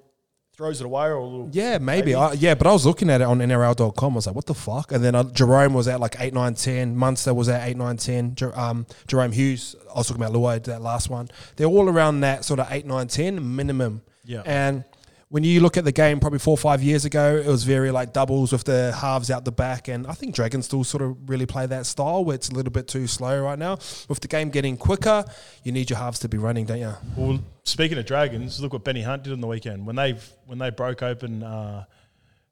throws 0.56 0.80
it 0.80 0.84
away 0.84 1.06
or 1.06 1.14
a 1.14 1.24
little? 1.24 1.48
Yeah, 1.52 1.78
maybe. 1.78 2.12
Maybe. 2.12 2.14
I, 2.14 2.32
yeah, 2.32 2.54
but 2.54 2.66
I 2.66 2.72
was 2.72 2.84
looking 2.86 3.08
at 3.10 3.20
it 3.20 3.24
on 3.24 3.38
NRL.com. 3.38 4.12
I 4.12 4.16
was 4.16 4.26
like, 4.26 4.36
what 4.36 4.46
the 4.46 4.54
fuck? 4.54 4.92
And 4.92 5.02
then 5.02 5.14
uh, 5.14 5.24
Jahrome 5.24 5.72
was 5.72 5.88
at 5.88 6.00
like 6.00 6.16
8, 6.18 6.34
9, 6.34 6.54
10. 6.54 6.96
Munster 6.96 7.32
was 7.34 7.48
at 7.48 7.66
8, 7.66 7.76
9, 7.76 7.96
10. 7.96 8.34
Jer- 8.34 8.58
um, 8.58 8.86
Jahrome 9.08 9.32
Hughes, 9.32 9.74
I 9.94 9.98
was 9.98 10.08
talking 10.08 10.22
about 10.22 10.34
Lloyd, 10.34 10.64
that 10.64 10.82
last 10.82 11.08
one. 11.10 11.28
They're 11.56 11.66
all 11.66 11.88
around 11.88 12.20
that 12.20 12.44
sort 12.44 12.60
of 12.60 12.66
8, 12.70 12.86
9, 12.86 13.08
10 13.08 13.56
minimum. 13.56 14.02
Yeah. 14.24 14.42
And 14.44 14.84
when 15.32 15.44
you 15.44 15.60
look 15.60 15.78
at 15.78 15.84
the 15.86 15.92
game 15.92 16.20
probably 16.20 16.38
four 16.38 16.52
or 16.52 16.58
five 16.58 16.82
years 16.82 17.06
ago, 17.06 17.36
it 17.42 17.46
was 17.46 17.64
very 17.64 17.90
like 17.90 18.12
doubles 18.12 18.52
with 18.52 18.64
the 18.64 18.92
halves 18.92 19.30
out 19.30 19.46
the 19.46 19.50
back. 19.50 19.88
And 19.88 20.06
I 20.06 20.12
think 20.12 20.34
Dragons 20.34 20.66
still 20.66 20.84
sort 20.84 21.02
of 21.02 21.16
really 21.26 21.46
play 21.46 21.64
that 21.64 21.86
style 21.86 22.22
where 22.22 22.34
it's 22.34 22.50
a 22.50 22.54
little 22.54 22.70
bit 22.70 22.86
too 22.86 23.06
slow 23.06 23.42
right 23.42 23.58
now. 23.58 23.78
With 24.10 24.20
the 24.20 24.28
game 24.28 24.50
getting 24.50 24.76
quicker, 24.76 25.24
you 25.64 25.72
need 25.72 25.88
your 25.88 25.98
halves 25.98 26.18
to 26.18 26.28
be 26.28 26.36
running, 26.36 26.66
don't 26.66 26.80
you? 26.80 26.92
Well, 27.16 27.40
speaking 27.64 27.96
of 27.96 28.04
dragons, 28.04 28.60
look 28.60 28.74
what 28.74 28.84
Benny 28.84 29.00
Hunt 29.00 29.22
did 29.22 29.32
on 29.32 29.40
the 29.40 29.46
weekend 29.46 29.86
when 29.86 29.96
they 29.96 30.18
when 30.44 30.58
they 30.58 30.68
broke 30.68 31.02
open. 31.02 31.42
Uh, 31.42 31.86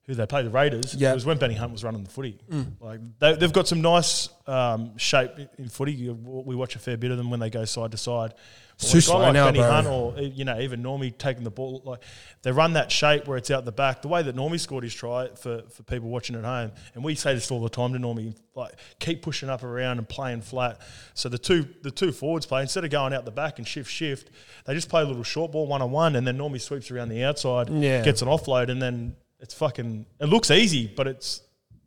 who 0.07 0.15
they 0.15 0.27
play, 0.27 0.43
the 0.43 0.51
Raiders? 0.51 0.95
Yeah. 0.95 1.13
it 1.13 1.15
was 1.15 1.27
when 1.27 1.39
Benny 1.39 1.55
Hunt 1.55 1.73
was 1.73 1.85
running 1.85 2.03
the 2.05 2.11
footy. 2.11 2.39
Like 2.81 3.01
they, 3.19 3.35
they've 3.37 3.53
got 3.53 3.69
some 3.69 3.81
nice 3.81 4.29
um, 4.47 4.97
shape 4.99 5.31
in 5.59 5.69
footy. 5.69 5.93
You- 5.93 6.15
We 6.15 6.55
watch 6.57 6.75
a 6.77 6.79
fair 6.79 6.97
bit 6.97 7.11
of 7.11 7.17
them 7.19 7.31
when 7.31 7.41
they 7.41 7.51
go 7.51 7.65
side 7.65 7.93
to 7.93 7.97
side. 7.97 8.35
It's 8.83 8.93
too 8.93 9.03
slow 9.03 9.19
like 9.19 9.35
now, 9.35 9.45
Benny 9.45 9.59
bro. 9.59 9.71
Hunt 9.71 9.87
or 9.89 10.15
uh, 10.17 10.21
you 10.23 10.47
know 10.47 10.59
even 10.59 10.83
Normie 10.83 11.17
taking 11.19 11.45
the 11.45 11.51
ball, 11.51 11.83
like 11.85 12.01
they 12.41 12.51
run 12.51 12.73
that 12.73 12.91
shape 12.91 13.27
where 13.29 13.37
it's 13.37 13.51
out 13.51 13.67
the 13.67 13.73
back. 13.73 14.01
The 14.01 14.09
way 14.09 14.23
that 14.23 14.35
Normie 14.35 14.59
scored 14.59 14.85
his 14.85 14.95
try 14.95 15.29
for, 15.37 15.61
for 15.69 15.83
people 15.83 16.09
watching 16.09 16.35
at 16.35 16.45
home, 16.45 16.73
and 16.95 17.05
we 17.05 17.15
say 17.15 17.35
this 17.35 17.51
all 17.51 17.61
the 17.61 17.69
time 17.69 17.93
to 17.93 17.99
Normie, 17.99 18.35
like 18.55 18.73
keep 18.99 19.21
pushing 19.21 19.51
up 19.51 19.63
around 19.65 19.99
and 19.99 20.09
playing 20.09 20.41
flat. 20.41 20.81
So 21.13 21.29
the 21.29 21.37
two 21.37 21.69
the 21.83 21.91
two 21.91 22.11
forwards 22.11 22.47
play 22.47 22.63
instead 22.63 22.85
of 22.87 22.91
going 22.91 23.13
out 23.13 23.27
the 23.27 23.31
back 23.31 23.59
and 23.59 23.69
shift 23.69 23.91
shift, 23.91 24.31
they 24.65 24.73
just 24.73 24.89
play 24.89 25.03
a 25.03 25.05
little 25.05 25.25
short 25.25 25.53
ball 25.53 25.67
one 25.67 25.83
on 25.83 25.91
one, 25.91 26.17
and 26.17 26.27
then 26.27 26.39
Normie 26.39 26.59
sweeps 26.61 26.91
around 26.91 27.11
the 27.11 27.23
outside, 27.23 27.69
Yeah. 27.69 28.03
gets 28.03 28.23
an 28.23 28.29
offload, 28.29 28.71
and 28.71 28.81
then 28.81 29.15
it's 29.41 29.55
fucking. 29.55 30.07
It 30.21 30.27
looks 30.27 30.51
easy, 30.51 30.87
but 30.95 31.07
it's 31.07 31.43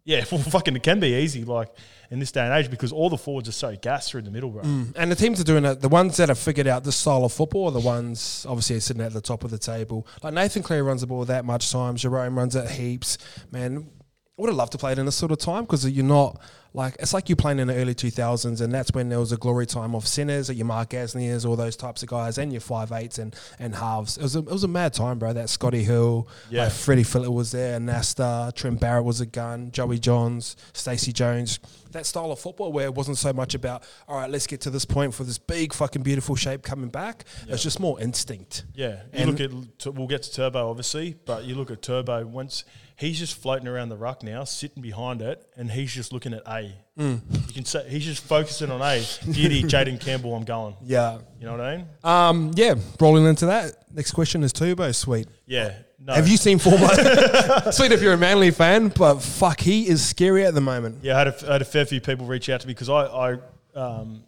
Yeah, 0.06 0.26
well, 0.32 0.42
fucking 0.42 0.76
it 0.76 0.84
can 0.84 1.00
be 1.00 1.16
easy, 1.16 1.44
like 1.46 1.70
in 2.12 2.20
this 2.20 2.32
day 2.32 2.42
and 2.42 2.54
age, 2.54 2.70
because 2.70 2.92
all 2.92 3.10
the 3.10 3.18
forwards 3.18 3.50
are 3.50 3.54
so 3.54 3.76
gassed 3.76 4.12
through 4.12 4.22
the 4.22 4.32
middle, 4.32 4.52
bro. 4.52 4.62
Mm. 4.62 4.94
And 4.96 5.12
the 5.12 5.16
teams 5.16 5.40
are 5.40 5.46
doing 5.46 5.66
it. 5.66 5.82
The 5.82 5.90
ones 5.90 6.18
that 6.18 6.30
have 6.30 6.38
figured 6.38 6.68
out 6.68 6.84
this 6.84 6.96
style 6.96 7.26
of 7.26 7.34
football 7.34 7.66
are 7.66 7.72
the 7.72 7.80
ones 7.80 8.46
obviously 8.48 8.80
sitting 8.80 9.02
at 9.02 9.14
the 9.14 9.22
top 9.22 9.44
of 9.44 9.52
the 9.52 9.58
table. 9.58 10.06
Like 10.22 10.34
Nathan 10.34 10.64
Cleary 10.64 10.84
runs 10.84 11.02
the 11.02 11.08
ball 11.08 11.26
that 11.26 11.46
much 11.46 11.72
time. 11.72 11.96
Jahrome 11.96 12.36
runs 12.36 12.56
it 12.56 12.70
heaps. 12.70 13.18
Man, 13.52 13.90
would 14.38 14.48
have 14.48 14.58
loved 14.58 14.72
to 14.74 14.78
play 14.78 14.92
it 14.92 15.00
in 15.00 15.06
this 15.06 15.16
sort 15.16 15.32
of 15.32 15.38
time 15.38 15.64
because 15.64 15.90
you're 15.90 16.06
not 16.06 16.42
like 16.76 16.96
it's 17.00 17.14
like 17.14 17.30
you 17.30 17.36
playing 17.36 17.60
in 17.60 17.68
the 17.68 17.76
early 17.76 17.94
2000s, 17.94 18.60
and 18.62 18.74
that's 18.74 18.92
when 18.94 19.10
there 19.10 19.20
was 19.20 19.32
a 19.32 19.38
glory 19.38 19.66
time 19.68 19.94
of 19.94 20.08
centers, 20.08 20.50
at 20.50 20.56
your 20.56 20.66
Mark 20.66 20.90
Gasniers, 20.90 21.46
all 21.46 21.56
those 21.56 21.76
types 21.76 22.02
of 22.02 22.10
guys, 22.10 22.38
and 22.38 22.52
your 22.52 22.62
five 22.62 22.92
eights 22.92 23.20
and 23.20 23.36
and 23.60 23.76
halves. 23.76 24.18
It 24.18 24.24
was 24.24 24.36
a, 24.36 24.40
it 24.40 24.46
was 24.46 24.64
a 24.64 24.68
mad 24.68 24.94
time, 24.94 25.20
bro. 25.20 25.34
That 25.34 25.50
Scotty 25.50 25.84
Hill, 25.84 26.28
Yeah. 26.50 26.64
like 26.64 26.72
Freddie 26.74 27.04
Fittler 27.04 27.32
was 27.34 27.52
there, 27.52 27.80
Nasta, 27.80 28.52
Trent 28.56 28.80
Barrett 28.80 29.04
was 29.06 29.22
a 29.22 29.26
gun, 29.26 29.72
Joey 29.72 30.00
Johns, 30.00 30.56
Stacey 30.74 31.14
Jones. 31.14 31.60
That 31.92 32.08
style 32.08 32.32
of 32.32 32.40
football 32.40 32.72
where 32.74 32.86
it 32.86 32.96
wasn't 32.96 33.20
so 33.20 33.34
much 33.34 33.54
about 33.54 33.84
all 34.08 34.18
right, 34.18 34.30
let's 34.30 34.48
get 34.48 34.62
to 34.62 34.72
this 34.72 34.84
point 34.86 35.14
for 35.14 35.24
this 35.24 35.38
big 35.38 35.74
fucking 35.74 36.02
beautiful 36.02 36.36
shape 36.36 36.64
coming 36.64 36.90
back. 36.90 37.26
It's 37.48 37.62
just 37.62 37.80
more 37.80 38.00
instinct. 38.02 38.66
Yeah, 38.74 39.04
you 39.14 39.20
And- 39.20 39.30
look 39.40 39.40
at 39.86 39.94
we'll 39.96 40.08
get 40.08 40.24
to 40.24 40.32
Turbo 40.34 40.70
obviously, 40.70 41.16
but 41.26 41.44
you 41.46 41.54
look 41.54 41.70
at 41.70 41.82
Turbo 41.84 42.26
once 42.26 42.64
he's 42.96 43.20
just 43.20 43.36
floating 43.36 43.68
around 43.68 43.90
the 43.90 43.98
ruck 43.98 44.24
now, 44.24 44.44
sitting 44.44 44.82
behind 44.82 45.22
it, 45.22 45.48
and 45.58 45.72
he's 45.72 45.92
just 45.94 46.14
looking 46.14 46.34
at 46.34 46.48
A. 46.66 47.02
Mm. 47.02 47.22
You 47.48 47.54
can 47.54 47.66
say 47.66 47.88
he's 47.90 48.06
just 48.06 48.24
focusing 48.24 48.70
on 48.70 48.82
A. 48.82 49.04
Giddy, 49.32 49.64
Jayden 49.64 50.00
Campbell, 50.00 50.36
I'm 50.36 50.44
going. 50.44 50.76
Yeah. 50.84 51.20
You 51.40 51.46
know 51.48 51.54
what 51.54 51.62
I 51.62 51.78
mean? 51.78 51.88
Um, 52.04 52.52
yeah, 52.56 52.76
rolling 53.00 53.26
into 53.26 53.48
that. 53.48 53.74
Next 53.92 54.12
question 54.12 54.44
is 54.44 54.54
Turbo, 54.54 54.92
sweet. 54.92 55.28
Yeah. 55.46 55.74
No. 56.06 56.14
Have 56.14 56.28
you 56.28 56.36
seen 56.36 56.60
Formo? 56.60 57.72
Sweet 57.74 57.94
if 57.94 58.02
you're 58.02 58.14
a 58.14 58.18
Manly 58.18 58.52
fan, 58.52 58.90
but 58.90 59.20
fuck, 59.22 59.62
he 59.62 59.88
is 59.88 60.06
scary 60.06 60.46
at 60.46 60.54
the 60.54 60.60
moment. 60.60 60.98
Yeah, 61.02 61.16
I 61.16 61.20
had 61.20 61.28
a, 61.28 61.50
I 61.50 61.54
had 61.54 61.62
a 61.62 61.66
fair 61.66 61.86
few 61.86 62.02
people 62.02 62.26
reach 62.26 62.50
out 62.50 62.60
to 62.60 62.68
me 62.68 62.74
because 62.74 62.90
I 62.90 63.06
I 63.06 63.38
um, 63.74 64.24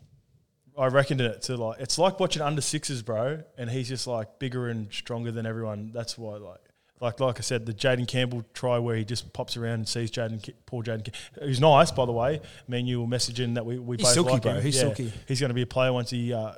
I 0.77 0.87
reckoned 0.87 1.19
it 1.19 1.41
to 1.43 1.57
like 1.57 1.81
it's 1.81 1.97
like 1.97 2.17
watching 2.17 2.41
under 2.41 2.61
sixes, 2.61 3.01
bro, 3.01 3.43
and 3.57 3.69
he's 3.69 3.89
just 3.89 4.07
like 4.07 4.39
bigger 4.39 4.69
and 4.69 4.89
stronger 4.93 5.31
than 5.33 5.45
everyone. 5.45 5.91
That's 5.93 6.17
why 6.17 6.37
like. 6.37 6.61
Like, 7.01 7.19
like 7.19 7.37
I 7.39 7.41
said, 7.41 7.65
the 7.65 7.73
Jayden 7.73 8.07
Campbell 8.07 8.45
try 8.53 8.79
where 8.79 8.95
he 8.95 9.03
just 9.03 9.33
pops 9.33 9.57
around 9.57 9.73
and 9.73 9.87
sees 9.87 10.09
Jaden, 10.11 10.49
poor 10.65 10.81
Jaden. 10.81 11.13
Who's 11.41 11.59
nice, 11.59 11.91
by 11.91 12.05
the 12.05 12.13
way. 12.13 12.39
Me 12.67 12.79
and 12.79 12.87
you 12.87 13.01
were 13.01 13.07
messaging 13.07 13.55
that 13.55 13.65
we, 13.65 13.77
we 13.77 13.97
He's 13.97 14.05
both 14.05 14.13
silky, 14.13 14.31
like 14.31 14.41
bro. 14.43 14.53
him. 14.53 14.61
He's 14.63 14.75
Yeah, 14.75 14.81
silky. 14.81 15.11
He's 15.27 15.39
going 15.41 15.49
to 15.49 15.53
be 15.55 15.61
a 15.61 15.67
player 15.67 15.91
once 15.91 16.09
he 16.09 16.33
uh, 16.33 16.53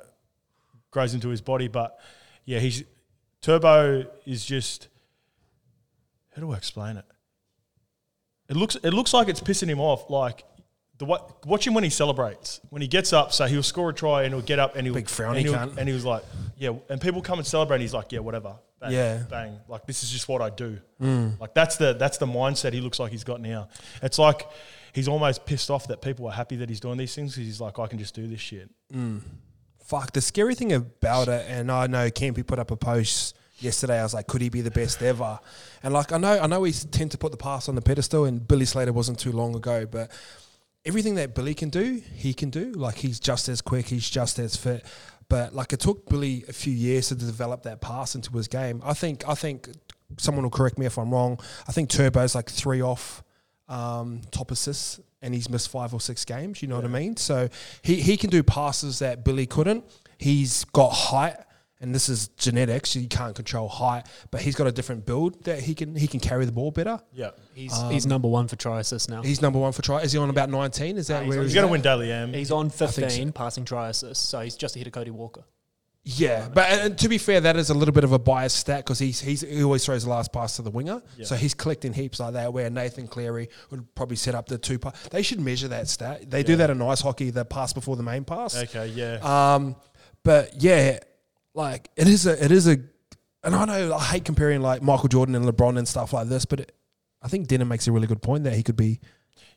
grows 0.92 1.12
into 1.14 1.28
his 1.28 1.40
body. 1.40 1.66
But 1.66 1.98
yeah, 2.44 2.60
he's 2.60 2.84
Turbo 3.42 4.06
is 4.26 4.44
just. 4.44 4.88
How 6.36 6.42
do 6.42 6.52
I 6.52 6.56
explain 6.56 6.96
it? 6.98 7.04
It 8.48 8.56
looks 8.56 8.76
it 8.76 8.92
looks 8.94 9.12
like 9.12 9.28
it's 9.28 9.40
pissing 9.40 9.66
him 9.68 9.80
off. 9.80 10.08
Like 10.08 10.44
the 10.98 11.04
wa- 11.04 11.22
watch 11.46 11.66
him 11.66 11.74
when 11.74 11.84
he 11.84 11.90
celebrates. 11.90 12.60
When 12.70 12.82
he 12.82 12.88
gets 12.88 13.12
up, 13.12 13.32
so 13.32 13.46
he'll 13.46 13.62
score 13.62 13.90
a 13.90 13.94
try 13.94 14.24
and 14.24 14.34
he'll 14.34 14.42
get 14.42 14.58
up 14.58 14.76
and 14.76 14.86
he'll 14.86 14.94
Big 14.94 15.06
frowny 15.06 15.36
and, 15.36 15.38
he'll, 15.46 15.54
cunt. 15.54 15.76
and 15.78 15.88
he 15.88 15.94
was 15.94 16.04
like, 16.04 16.24
yeah. 16.56 16.72
And 16.90 17.00
people 17.00 17.22
come 17.22 17.38
and 17.38 17.46
celebrate. 17.46 17.76
and 17.76 17.82
He's 17.82 17.94
like, 17.94 18.10
yeah, 18.12 18.18
whatever. 18.20 18.56
Bang, 18.80 18.92
Yeah. 18.92 19.16
Mm. 19.18 19.28
bang. 19.30 19.58
Like 19.68 19.86
this 19.86 20.02
is 20.02 20.10
just 20.10 20.28
what 20.28 20.42
I 20.42 20.50
do. 20.50 20.78
Like 21.40 21.54
that's 21.54 21.76
the 21.76 21.94
that's 21.94 22.18
the 22.18 22.26
mindset 22.26 22.72
he 22.72 22.80
looks 22.80 22.98
like 23.00 23.10
he's 23.12 23.24
got 23.24 23.40
now. 23.40 23.68
It's 24.02 24.18
like 24.18 24.46
he's 24.92 25.08
almost 25.08 25.46
pissed 25.46 25.70
off 25.70 25.86
that 25.88 26.00
people 26.02 26.26
are 26.26 26.32
happy 26.32 26.56
that 26.56 26.68
he's 26.68 26.80
doing 26.80 26.96
these 26.98 27.14
things 27.14 27.32
because 27.34 27.46
he's 27.46 27.60
like, 27.60 27.78
I 27.78 27.86
can 27.86 27.98
just 27.98 28.14
do 28.14 28.26
this 28.26 28.40
shit. 28.40 28.68
Fuck, 29.84 30.12
the 30.12 30.20
scary 30.20 30.54
thing 30.54 30.72
about 30.74 31.28
it, 31.28 31.46
and 31.48 31.72
I 31.72 31.86
know 31.86 32.10
Campy 32.10 32.46
put 32.46 32.58
up 32.58 32.70
a 32.70 32.76
post 32.76 33.34
yesterday. 33.58 33.98
I 33.98 34.02
was 34.02 34.12
like, 34.12 34.26
could 34.26 34.42
he 34.42 34.50
be 34.50 34.60
the 34.60 34.70
best 34.70 35.02
ever? 35.02 35.40
And 35.82 35.94
like, 35.94 36.12
I 36.12 36.18
know, 36.18 36.38
I 36.38 36.46
know 36.46 36.60
we 36.60 36.72
tend 36.72 37.12
to 37.12 37.18
put 37.18 37.30
the 37.30 37.38
past 37.38 37.70
on 37.70 37.74
the 37.74 37.80
pedestal, 37.80 38.26
and 38.26 38.46
Billy 38.46 38.66
Slater 38.66 38.92
wasn't 38.92 39.18
too 39.18 39.32
long 39.32 39.56
ago, 39.56 39.86
but 39.86 40.10
everything 40.84 41.16
that 41.16 41.34
Billy 41.34 41.54
can 41.54 41.70
do, 41.70 42.02
he 42.14 42.32
can 42.32 42.50
do. 42.50 42.72
Like, 42.72 42.96
he's 42.96 43.20
just 43.20 43.48
as 43.48 43.60
quick, 43.60 43.86
he's 43.86 44.08
just 44.08 44.38
as 44.38 44.56
fit. 44.56 44.84
But 45.28 45.54
like, 45.54 45.72
it 45.72 45.80
took 45.80 46.08
Billy 46.08 46.44
a 46.48 46.52
few 46.52 46.72
years 46.72 47.08
to 47.08 47.14
develop 47.14 47.64
that 47.64 47.80
pass 47.80 48.14
into 48.14 48.34
his 48.36 48.48
game. 48.48 48.80
I 48.84 48.94
think, 48.94 49.28
I 49.28 49.34
think 49.34 49.68
someone 50.16 50.44
will 50.44 50.50
correct 50.50 50.78
me 50.78 50.86
if 50.86 50.98
I'm 50.98 51.12
wrong. 51.12 51.38
I 51.68 51.72
think 51.72 51.90
Turbo's 51.90 52.34
like 52.34 52.48
three 52.48 52.80
off 52.80 53.22
um, 53.68 54.22
top 54.30 54.50
assists 54.50 55.00
and 55.20 55.34
he's 55.34 55.50
missed 55.50 55.68
five 55.68 55.92
or 55.92 56.00
six 56.00 56.24
games. 56.24 56.62
You 56.62 56.68
know 56.68 56.76
what 56.76 56.84
I 56.84 56.88
mean? 56.88 57.16
So 57.16 57.48
he, 57.82 57.96
he 58.00 58.16
can 58.16 58.30
do 58.30 58.42
passes 58.42 59.00
that 59.00 59.24
Billy 59.24 59.46
couldn't. 59.46 59.84
He's 60.16 60.64
got 60.64 60.90
height, 60.90 61.36
and 61.80 61.94
this 61.94 62.08
is 62.08 62.28
genetics. 62.36 62.96
You 62.96 63.06
can't 63.08 63.34
control 63.36 63.68
height, 63.68 64.06
but 64.30 64.40
he's 64.40 64.54
got 64.54 64.66
a 64.66 64.72
different 64.72 65.06
build 65.06 65.44
that 65.44 65.60
he 65.60 65.74
can 65.74 65.94
he 65.94 66.06
can 66.06 66.20
carry 66.20 66.44
the 66.44 66.52
ball 66.52 66.70
better. 66.70 67.00
Yeah. 67.12 67.30
He's 67.54 67.76
he's 67.90 68.04
Um, 68.06 68.10
number 68.10 68.28
one 68.28 68.48
for 68.48 68.56
try 68.56 68.80
assists 68.80 69.08
now. 69.08 69.22
He's 69.22 69.40
number 69.42 69.58
one 69.58 69.72
for 69.72 69.82
try. 69.82 70.00
Is 70.02 70.12
he 70.12 70.18
on 70.18 70.30
about 70.30 70.50
nineteen? 70.50 70.96
Is 70.96 71.06
that 71.08 71.22
he's 71.22 71.28
where 71.28 71.38
on- 71.38 71.44
He's 71.44 71.52
he's 71.52 71.54
going 71.60 71.66
to 71.68 71.72
win 71.72 71.80
Dally 71.82 72.10
M. 72.12 72.32
He's 72.32 72.50
on 72.50 72.70
think 72.70 72.90
so. 72.92 73.00
15 73.02 73.32
passing 73.32 73.64
try 73.64 73.88
assists, 73.90 74.24
so 74.26 74.40
he's 74.40 74.56
just 74.56 74.76
ahead 74.76 74.86
of 74.86 74.92
Cody 74.92 75.10
Walker. 75.10 75.44
Yeah, 76.10 76.48
but 76.48 76.70
and 76.70 76.96
to 77.00 77.08
be 77.08 77.18
fair, 77.18 77.40
that 77.42 77.56
is 77.56 77.68
a 77.68 77.74
little 77.74 77.92
bit 77.92 78.02
of 78.04 78.12
a 78.12 78.18
biased 78.18 78.56
stat 78.56 78.78
because 78.82 78.98
he's, 78.98 79.20
he's 79.20 79.42
he 79.42 79.62
always 79.62 79.84
throws 79.84 80.04
the 80.04 80.10
last 80.10 80.32
pass 80.32 80.56
to 80.56 80.62
the 80.62 80.70
winger, 80.70 81.02
Yeah. 81.18 81.26
so 81.26 81.36
he's 81.36 81.52
collecting 81.52 81.92
heaps 81.92 82.18
like 82.18 82.32
that. 82.32 82.50
Where 82.52 82.70
Nathan 82.70 83.08
Cleary 83.08 83.50
would 83.70 83.94
probably 83.94 84.16
set 84.16 84.34
up 84.34 84.46
the 84.46 84.56
two 84.56 84.78
pass. 84.78 84.94
They 85.10 85.20
should 85.22 85.38
measure 85.40 85.68
that 85.68 85.86
stat. 85.88 86.30
They 86.30 86.42
do 86.42 86.56
that 86.56 86.70
in 86.70 86.80
ice 86.80 87.02
hockey, 87.02 87.28
the 87.28 87.44
pass 87.44 87.74
before 87.74 87.96
the 87.96 88.02
main 88.02 88.24
pass. 88.24 88.56
Okay, 88.56 88.86
yeah. 88.86 89.18
Um, 89.54 89.76
but 90.24 90.62
yeah, 90.62 90.98
like 91.58 91.90
it 91.96 92.08
is 92.08 92.26
a 92.26 92.42
it 92.44 92.50
is 92.52 92.66
a, 92.68 92.78
and 93.44 93.54
I 93.54 93.64
know 93.66 93.94
I 93.94 94.02
hate 94.04 94.24
comparing 94.24 94.62
like 94.62 94.80
Michael 94.82 95.08
Jordan 95.08 95.34
and 95.34 95.44
LeBron 95.44 95.76
and 95.78 95.86
stuff 95.86 96.12
like 96.12 96.28
this, 96.28 96.44
but 96.44 96.60
it, 96.60 96.72
I 97.22 97.28
think 97.28 97.48
Denham 97.48 97.68
makes 97.68 97.86
a 97.86 97.92
really 97.92 98.06
good 98.06 98.22
point 98.22 98.44
that 98.44 98.54
he 98.54 98.62
could 98.62 98.76
be 98.76 99.00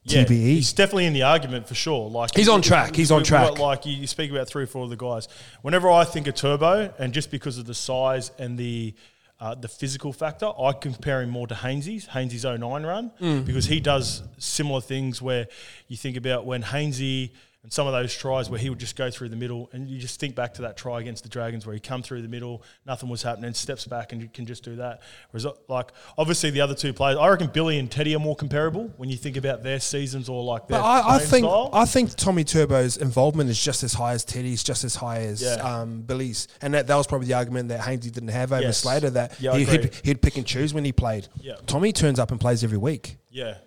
Yeah, 0.04 0.24
TBE. 0.24 0.30
he's 0.58 0.74
definitely 0.74 1.06
in 1.06 1.14
the 1.14 1.22
argument 1.24 1.68
for 1.68 1.76
sure. 1.76 2.10
Like 2.10 2.36
He's 2.36 2.50
on 2.50 2.62
track, 2.62 2.96
he's 2.96 3.12
on 3.12 3.24
track. 3.24 3.60
Like 3.60 3.86
you 3.86 3.94
you 3.94 4.08
speak 4.08 4.32
about 4.32 4.48
three 4.48 4.64
or 4.64 4.68
four 4.68 4.84
of 4.84 4.90
the 4.90 4.98
guys. 4.98 5.28
Whenever 5.62 5.90
I 5.90 6.04
think 6.04 6.28
of 6.28 6.36
Turbo, 6.36 6.94
and 7.00 7.14
just 7.14 7.30
because 7.32 7.58
of 7.58 7.66
the 7.66 7.76
size 7.76 8.32
and 8.40 8.58
the 8.58 8.94
uh, 9.40 9.56
the 9.56 9.68
physical 9.68 10.14
factor, 10.14 10.46
I 10.46 10.72
compare 10.74 11.22
him 11.24 11.30
more 11.32 11.48
to 11.48 11.56
Hainsey's 11.56 12.06
Hainsey's 12.08 12.46
09 12.46 12.84
run 12.84 13.12
Mm. 13.20 13.46
because 13.46 13.66
he 13.66 13.80
does 13.80 14.22
similar 14.38 14.82
things 14.82 15.22
where 15.22 15.48
you 15.88 15.98
think 15.98 16.16
about 16.18 16.46
when 16.46 16.62
Hainsey 16.64 17.32
and 17.64 17.72
some 17.72 17.86
of 17.86 17.94
those 17.94 18.16
tries 18.16 18.50
where 18.50 18.60
he 18.60 18.70
would 18.72 18.80
just 18.80 18.96
go 18.96 19.12
through 19.12 19.30
the 19.30 19.36
middle, 19.36 19.70
and 19.72 19.88
you 19.88 20.00
just 20.00 20.20
think 20.20 20.34
back 20.36 20.56
to 20.56 20.64
that 20.64 20.78
try 20.78 21.00
against 21.00 21.22
the 21.22 21.30
Dragons 21.30 21.66
where 21.66 21.74
he 21.76 21.80
come 21.80 22.02
through 22.02 22.24
the 22.24 22.28
middle, 22.28 22.64
nothing 22.88 23.08
was 23.08 23.22
happening, 23.22 23.54
steps 23.54 23.86
back 23.86 24.12
and 24.14 24.22
you 24.22 24.28
can 24.34 24.48
just 24.48 24.64
do 24.64 24.78
that. 24.78 25.02
Whereas, 25.30 25.46
like 25.68 25.92
obviously 26.18 26.50
the 26.50 26.62
other 26.62 26.74
two 26.74 26.92
players, 26.92 27.18
I 27.20 27.28
reckon 27.30 27.48
Billy 27.48 27.78
and 27.78 27.92
Teddy 27.92 28.16
are 28.16 28.20
more 28.20 28.36
comparable 28.36 28.92
when 28.98 29.10
you 29.10 29.18
think 29.18 29.38
about 29.38 29.62
their 29.62 29.80
seasons 29.80 30.28
or 30.28 30.44
like 30.44 30.68
their 30.68 30.80
But 30.80 30.86
I, 30.86 31.16
I 31.16 31.20
think 31.20 31.46
style. 31.46 31.70
I 31.72 31.86
think 31.86 32.16
Tommy 32.16 32.44
Turbo's 32.44 32.98
involvement 32.98 33.50
is 33.52 33.64
just 33.64 33.84
as 33.84 33.94
high 33.94 34.14
as 34.14 34.26
Teddy's, 34.26 34.64
just 34.64 34.84
as 34.84 34.96
high 34.96 35.20
as 35.20 35.44
Yeah. 35.44 35.56
um, 35.58 36.02
Billy's, 36.02 36.48
and 36.62 36.74
that, 36.74 36.88
that 36.88 36.96
was 36.96 37.06
probably 37.06 37.28
the 37.28 37.36
argument 37.36 37.70
that 37.70 37.80
Hainsey 37.82 38.12
didn't 38.12 38.30
have 38.30 38.52
over 38.54 38.64
Yes. 38.64 38.80
Slater. 38.80 39.12
That 39.12 39.40
Yeah, 39.40 39.56
he, 39.56 39.64
agree. 39.64 39.78
he'd, 39.84 39.96
he'd 40.04 40.22
pick 40.24 40.36
and 40.38 40.48
choose 40.48 40.74
when 40.74 40.84
he 40.84 40.92
played. 40.92 41.28
Yeah. 41.40 41.58
Tommy 41.68 41.92
turns 41.94 42.18
up 42.18 42.32
and 42.32 42.40
plays 42.40 42.64
every 42.64 42.80
week. 42.80 43.18
yeah, 43.30 43.58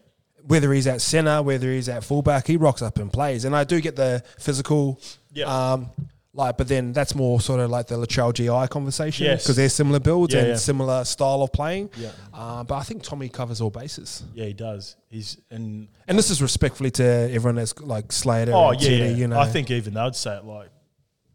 Whether 0.46 0.72
he's 0.72 0.86
at 0.86 1.00
center, 1.00 1.42
whether 1.42 1.70
he's 1.72 1.88
at 1.88 2.04
fullback, 2.04 2.46
he 2.46 2.56
rocks 2.56 2.82
up 2.82 2.98
and 2.98 3.12
plays. 3.12 3.44
And 3.44 3.56
I 3.56 3.64
do 3.64 3.80
get 3.80 3.96
the 3.96 4.22
physical, 4.38 5.00
Yeah. 5.32 5.46
um, 5.72 5.90
like, 6.34 6.58
but 6.58 6.68
then 6.68 6.92
that's 6.92 7.14
more 7.14 7.40
sort 7.40 7.60
of 7.60 7.70
like 7.70 7.86
the 7.86 7.94
Latrell 7.94 8.34
GI 8.34 8.68
conversation 8.68 9.24
Yes. 9.24 9.44
because 9.44 9.56
they're 9.56 9.68
similar 9.68 10.00
builds 10.00 10.34
Yeah, 10.34 10.40
and 10.40 10.48
yeah. 10.50 10.56
similar 10.56 11.04
style 11.04 11.42
of 11.42 11.52
playing. 11.52 11.90
Yeah. 11.96 12.10
Uh, 12.32 12.62
but 12.64 12.74
I 12.74 12.82
think 12.82 13.02
Tommy 13.02 13.28
covers 13.28 13.60
all 13.60 13.70
bases. 13.70 14.24
yeah, 14.34 14.46
he 14.46 14.52
does. 14.52 14.96
He's 15.08 15.38
and 15.50 15.88
And 16.08 16.18
this 16.18 16.30
is 16.30 16.42
respectfully 16.42 16.90
to 16.92 17.04
everyone 17.04 17.54
that's 17.54 17.78
like 17.80 18.10
Slater. 18.12 18.52
oh 18.52 18.70
and 18.70 18.82
yeah, 18.82 18.88
Teddy, 18.88 19.10
yeah. 19.12 19.16
you 19.16 19.28
know. 19.28 19.38
I 19.38 19.46
think 19.48 19.70
even 19.70 19.94
they'd 19.94 20.14
say 20.16 20.36
it 20.36 20.44
like, 20.44 20.68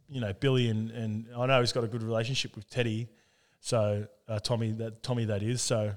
you 0.08 0.20
know, 0.22 0.34
Billy 0.34 0.70
and 0.70 0.92
and 0.92 1.26
I 1.36 1.46
know 1.48 1.60
he's 1.62 1.72
got 1.72 1.84
a 1.84 1.88
good 1.88 2.04
relationship 2.04 2.56
with 2.56 2.70
Teddy, 2.70 3.08
so 3.62 4.06
uh, 4.28 4.40
Tommy 4.40 4.72
that 4.74 5.02
Tommy 5.02 5.26
that 5.26 5.42
is 5.44 5.62
so. 5.62 5.94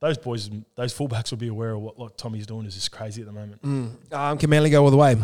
Those 0.00 0.16
boys, 0.16 0.48
those 0.76 0.94
fullbacks 0.94 1.30
will 1.30 1.38
be 1.38 1.48
aware 1.48 1.72
of 1.72 1.80
what 1.80 1.98
like 1.98 2.16
Tommy's 2.16 2.46
doing 2.46 2.66
is 2.66 2.74
just 2.74 2.92
crazy 2.92 3.20
at 3.20 3.26
the 3.26 3.32
moment. 3.32 3.60
Um, 4.12 4.38
can 4.38 4.48
Manly 4.48 4.70
go 4.70 4.84
all 4.84 4.90
the 4.90 4.96
way? 4.96 5.16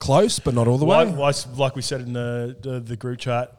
Close, 0.00 0.38
but 0.38 0.54
not 0.54 0.66
all 0.66 0.78
the 0.78 0.84
like, 0.84 1.08
way. 1.16 1.34
like, 1.56 1.76
we 1.76 1.82
said 1.82 2.00
in 2.00 2.12
the, 2.12 2.56
the 2.60 2.80
the 2.80 2.96
group 2.96 3.18
chat, 3.20 3.52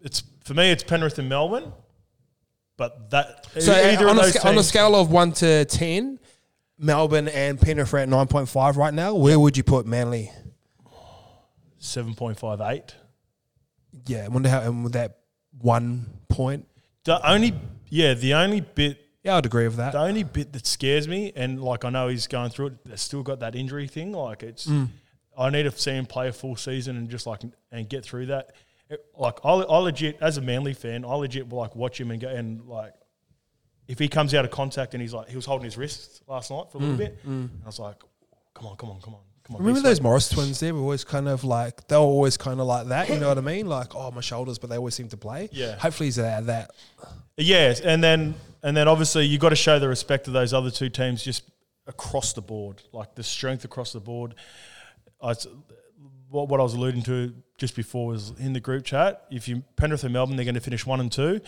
it's 0.00 0.22
for 0.44 0.54
me 0.54 0.70
it's 0.70 0.82
Penrith 0.82 1.18
and 1.18 1.28
Melbourne, 1.28 1.72
but 2.76 3.10
that 3.10 3.46
So 3.58 3.72
on, 3.72 4.18
a, 4.18 4.48
on 4.48 4.58
a 4.58 4.62
scale 4.62 4.94
of 4.94 5.10
one 5.10 5.32
to 5.32 5.64
ten, 5.66 6.18
Melbourne 6.78 7.28
and 7.28 7.60
Penrith 7.60 7.92
are 7.92 7.98
at 7.98 8.08
nine 8.08 8.26
point 8.26 8.48
five 8.48 8.76
right 8.76 8.94
now. 8.94 9.14
Where 9.14 9.38
would 9.38 9.56
you 9.56 9.62
put 9.62 9.86
Manly? 9.86 10.30
seven 11.78 12.14
point 12.14 12.38
five 12.38 12.60
eight. 12.62 12.94
Yeah, 14.06 14.24
I 14.24 14.28
wonder 14.28 14.48
how 14.48 14.60
and 14.60 14.84
with 14.84 14.92
that 14.92 15.18
one 15.60 16.06
point. 16.28 16.66
The 17.04 17.26
only 17.26 17.54
yeah, 17.90 18.14
the 18.14 18.32
only 18.34 18.60
bit 18.62 18.98
Yeah, 19.22 19.36
I'd 19.36 19.44
agree 19.46 19.66
with 19.68 19.76
that. 19.76 19.92
the 19.92 20.00
only 20.00 20.22
bit 20.22 20.52
that 20.54 20.66
scares 20.66 21.06
me, 21.06 21.32
and 21.36 21.62
like 21.62 21.84
I 21.84 21.90
know 21.90 22.08
he's 22.08 22.26
going 22.26 22.50
through 22.50 22.66
it, 22.68 22.84
they've 22.86 22.98
still 22.98 23.22
got 23.22 23.40
that 23.40 23.54
injury 23.54 23.86
thing. 23.86 24.12
Like 24.12 24.42
it's, 24.42 24.66
Mm. 24.66 24.88
I 25.38 25.48
need 25.50 25.62
to 25.64 25.70
see 25.70 25.92
him 25.92 26.06
play 26.06 26.28
a 26.28 26.32
full 26.32 26.56
season 26.56 26.96
and 26.96 27.08
just 27.10 27.26
like 27.26 27.40
and 27.72 27.88
get 27.88 28.04
through 28.04 28.26
that. 28.26 28.52
It- 28.88 29.04
like 29.16 29.38
I, 29.44 29.50
I 29.50 29.78
legit, 29.78 30.16
as 30.20 30.36
a 30.38 30.40
Manly 30.40 30.74
fan, 30.74 31.04
I 31.04 31.14
legit 31.14 31.48
will 31.48 31.58
like 31.58 31.76
watch 31.76 32.00
him 32.00 32.10
and 32.10 32.20
go 32.20 32.28
and 32.28 32.62
like, 32.66 32.92
if 33.88 33.98
he 33.98 34.08
comes 34.08 34.34
out 34.34 34.44
of 34.44 34.50
contact 34.50 34.94
and 34.94 35.00
he's 35.02 35.12
like 35.14 35.28
he 35.28 35.36
was 35.36 35.46
holding 35.46 35.64
his 35.64 35.76
wrist 35.76 36.22
last 36.26 36.50
night 36.50 36.66
for 36.70 36.78
a 36.78 36.80
little 36.80 36.96
bit, 36.96 37.18
and 37.24 37.50
I 37.62 37.66
was 37.66 37.78
like, 37.78 37.96
come 38.54 38.66
on, 38.66 38.76
come 38.76 38.90
on, 38.90 39.00
come 39.00 39.14
on, 39.14 39.20
come 39.46 39.56
on. 39.56 39.62
Remember 39.62 39.80
those 39.80 39.96
sweet. 39.96 40.02
Morris 40.04 40.28
twins? 40.28 40.60
They 40.60 40.72
were 40.72 40.80
always 40.80 41.04
kind 41.04 41.28
of 41.28 41.44
like 41.44 41.86
they 41.88 41.96
were 41.96 42.02
always 42.02 42.36
kind 42.36 42.60
of 42.60 42.66
like 42.66 42.88
that. 42.88 43.08
You 43.08 43.18
know 43.18 43.28
what 43.28 43.38
I 43.38 43.42
mean? 43.42 43.66
Like 43.66 43.94
oh 43.94 44.10
my 44.10 44.20
shoulders, 44.20 44.58
but 44.58 44.70
they 44.70 44.76
always 44.76 44.94
seem 44.94 45.08
to 45.08 45.16
play. 45.16 45.48
Yeah. 45.52 45.76
Hopefully 45.76 46.06
he's 46.08 46.18
out 46.18 46.40
of 46.40 46.46
that. 46.46 46.70
Yes, 47.36 47.80
and 47.80 48.02
then 48.02 48.34
and 48.62 48.76
then 48.76 48.88
obviously 48.88 49.24
you've 49.26 49.40
got 49.40 49.50
to 49.50 49.56
show 49.56 49.78
the 49.78 49.88
respect 49.88 50.24
to 50.26 50.30
those 50.30 50.52
other 50.52 50.70
two 50.70 50.88
teams 50.90 51.22
just 51.24 51.44
across 51.86 52.32
the 52.34 52.42
board, 52.42 52.82
like 52.92 53.14
the 53.14 53.22
strength 53.22 53.64
across 53.64 53.92
the 53.92 54.00
board. 54.00 54.34
I, 55.22 55.34
what, 56.28 56.48
what 56.48 56.60
I 56.60 56.62
was 56.62 56.74
alluding 56.74 57.02
to 57.04 57.34
just 57.58 57.74
before 57.74 58.06
was 58.08 58.32
in 58.38 58.52
the 58.52 58.60
group 58.60 58.84
chat. 58.84 59.24
If 59.30 59.48
you 59.48 59.62
Penrith 59.76 60.04
and 60.04 60.12
Melbourne, 60.12 60.36
they're 60.36 60.44
going 60.44 60.54
to 60.54 60.60
finish 60.60 60.86
one 60.86 61.00
and 61.00 61.10
two. 61.10 61.40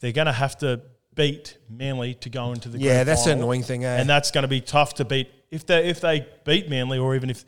They're 0.00 0.12
going 0.12 0.26
to 0.26 0.32
have 0.32 0.58
to 0.58 0.82
beat 1.14 1.56
Manly 1.70 2.14
to 2.14 2.28
go 2.28 2.52
into 2.52 2.68
the 2.68 2.78
Yeah, 2.78 3.04
that's 3.04 3.24
final. 3.24 3.38
annoying 3.44 3.62
thing, 3.62 3.84
eh? 3.84 3.96
and 4.00 4.08
that's 4.08 4.30
going 4.30 4.42
to 4.42 4.48
be 4.48 4.60
tough 4.60 4.94
to 4.94 5.04
beat 5.04 5.30
if 5.50 5.66
they 5.66 5.88
if 5.88 6.00
they 6.00 6.26
beat 6.44 6.68
Manly 6.68 6.98
or 6.98 7.14
even 7.14 7.30
if. 7.30 7.44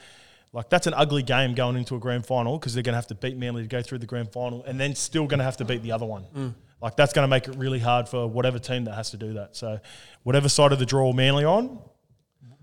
Like 0.51 0.71
that's 0.71 0.87
an 0.87 0.95
ugly 0.95 1.23
game 1.23 1.55
going 1.55 1.77
into 1.77 1.95
a 1.95 1.99
grand 1.99 2.25
final 2.25 2.59
because 2.59 2.73
they're 2.73 2.83
going 2.83 2.95
to 2.95 2.97
have 2.97 3.09
to 3.09 3.15
beat 3.15 3.37
Manly 3.37 3.61
to 3.61 3.69
go 3.69 3.83
through 3.83 3.99
the 3.99 4.07
grand 4.07 4.33
final, 4.33 4.65
and 4.65 4.81
then 4.81 4.95
still 4.95 5.27
going 5.27 5.41
to 5.41 5.45
have 5.45 5.59
to 5.59 5.65
beat 5.67 5.83
the 5.83 5.93
other 5.93 6.07
one. 6.07 6.25
Mm. 6.35 6.55
Like 6.81 6.97
that's 6.97 7.13
going 7.13 7.25
to 7.25 7.29
make 7.29 7.49
it 7.49 7.57
really 7.57 7.79
hard 7.79 8.09
for 8.09 8.27
whatever 8.27 8.59
team 8.59 8.85
that 8.85 8.95
has 8.95 9.11
to 9.11 9.19
do 9.19 9.35
that. 9.35 9.57
So, 9.57 9.79
whatever 10.23 10.49
side 10.49 10.73
of 10.73 10.79
the 10.79 10.87
draw 10.87 11.13
Manly 11.13 11.45
on, 11.45 11.81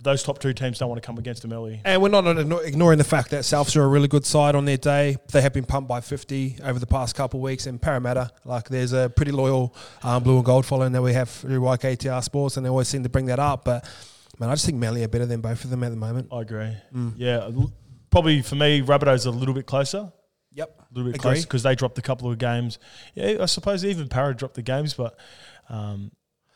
those 0.06 0.24
top 0.24 0.40
two 0.40 0.54
teams 0.54 0.80
don't 0.80 0.88
want 0.88 1.02
to 1.02 1.06
come 1.06 1.18
against 1.18 1.42
them 1.42 1.52
early. 1.52 1.82
And 1.84 2.02
we're 2.02 2.10
not 2.10 2.26
ignoring 2.64 2.98
the 2.98 3.04
fact 3.04 3.32
that 3.32 3.42
Souths 3.42 3.76
are 3.76 3.84
a 3.84 3.88
really 3.88 4.08
good 4.08 4.26
side 4.26 4.56
on 4.56 4.64
their 4.64 4.78
day. 4.78 5.18
They 5.32 5.42
have 5.42 5.52
been 5.52 5.66
pumped 5.66 5.90
by 5.90 6.00
50 6.00 6.60
over 6.64 6.80
the 6.80 6.86
past 6.86 7.16
couple 7.16 7.40
of 7.40 7.44
weeks. 7.44 7.68
in 7.68 7.78
Parramatta, 7.78 8.32
like 8.46 8.70
there's 8.70 8.94
a 8.94 9.12
pretty 9.14 9.32
loyal 9.32 9.76
um, 10.04 10.24
blue 10.24 10.38
and 10.38 10.46
gold 10.46 10.66
following 10.66 10.94
that 10.94 11.02
we 11.02 11.12
have 11.14 11.30
through 11.30 11.60
YKTR 11.60 12.24
Sports, 12.24 12.56
and 12.56 12.66
they 12.66 12.70
always 12.70 12.88
seem 12.88 13.04
to 13.04 13.10
bring 13.10 13.26
that 13.26 13.40
up. 13.40 13.66
But 13.66 13.86
man, 14.40 14.50
I 14.50 14.54
just 14.54 14.66
think 14.66 14.78
Manly 14.78 15.04
are 15.04 15.08
better 15.08 15.26
than 15.26 15.42
both 15.42 15.64
of 15.64 15.70
them 15.70 15.84
at 15.84 15.90
the 15.90 15.96
moment. 15.98 16.30
I 16.32 16.42
agree. 16.42 16.76
Mm. 16.94 17.14
Yeah, 17.18 17.50
probably 18.10 18.42
for 18.42 18.56
me, 18.56 18.82
Rabbitohs 18.82 19.26
are 19.26 19.30
a 19.30 19.32
little 19.32 19.54
bit 19.54 19.66
closer, 19.66 20.12
Yep. 20.52 20.70
a 20.80 20.94
little 20.94 21.12
bit 21.12 21.20
Agree. 21.20 21.32
closer 21.34 21.48
because 21.48 21.64
they 21.64 21.76
dropped 21.76 21.98
a 21.98 22.02
couple 22.02 22.30
of 22.32 22.38
games. 22.38 22.80
Yeah, 23.14 23.38
I 23.42 23.46
suppose 23.46 23.84
even 23.86 24.08
Para 24.08 24.34
dropped 24.36 24.56
the 24.56 24.62
games, 24.62 24.94
but 24.94 25.18
um, 25.70 26.12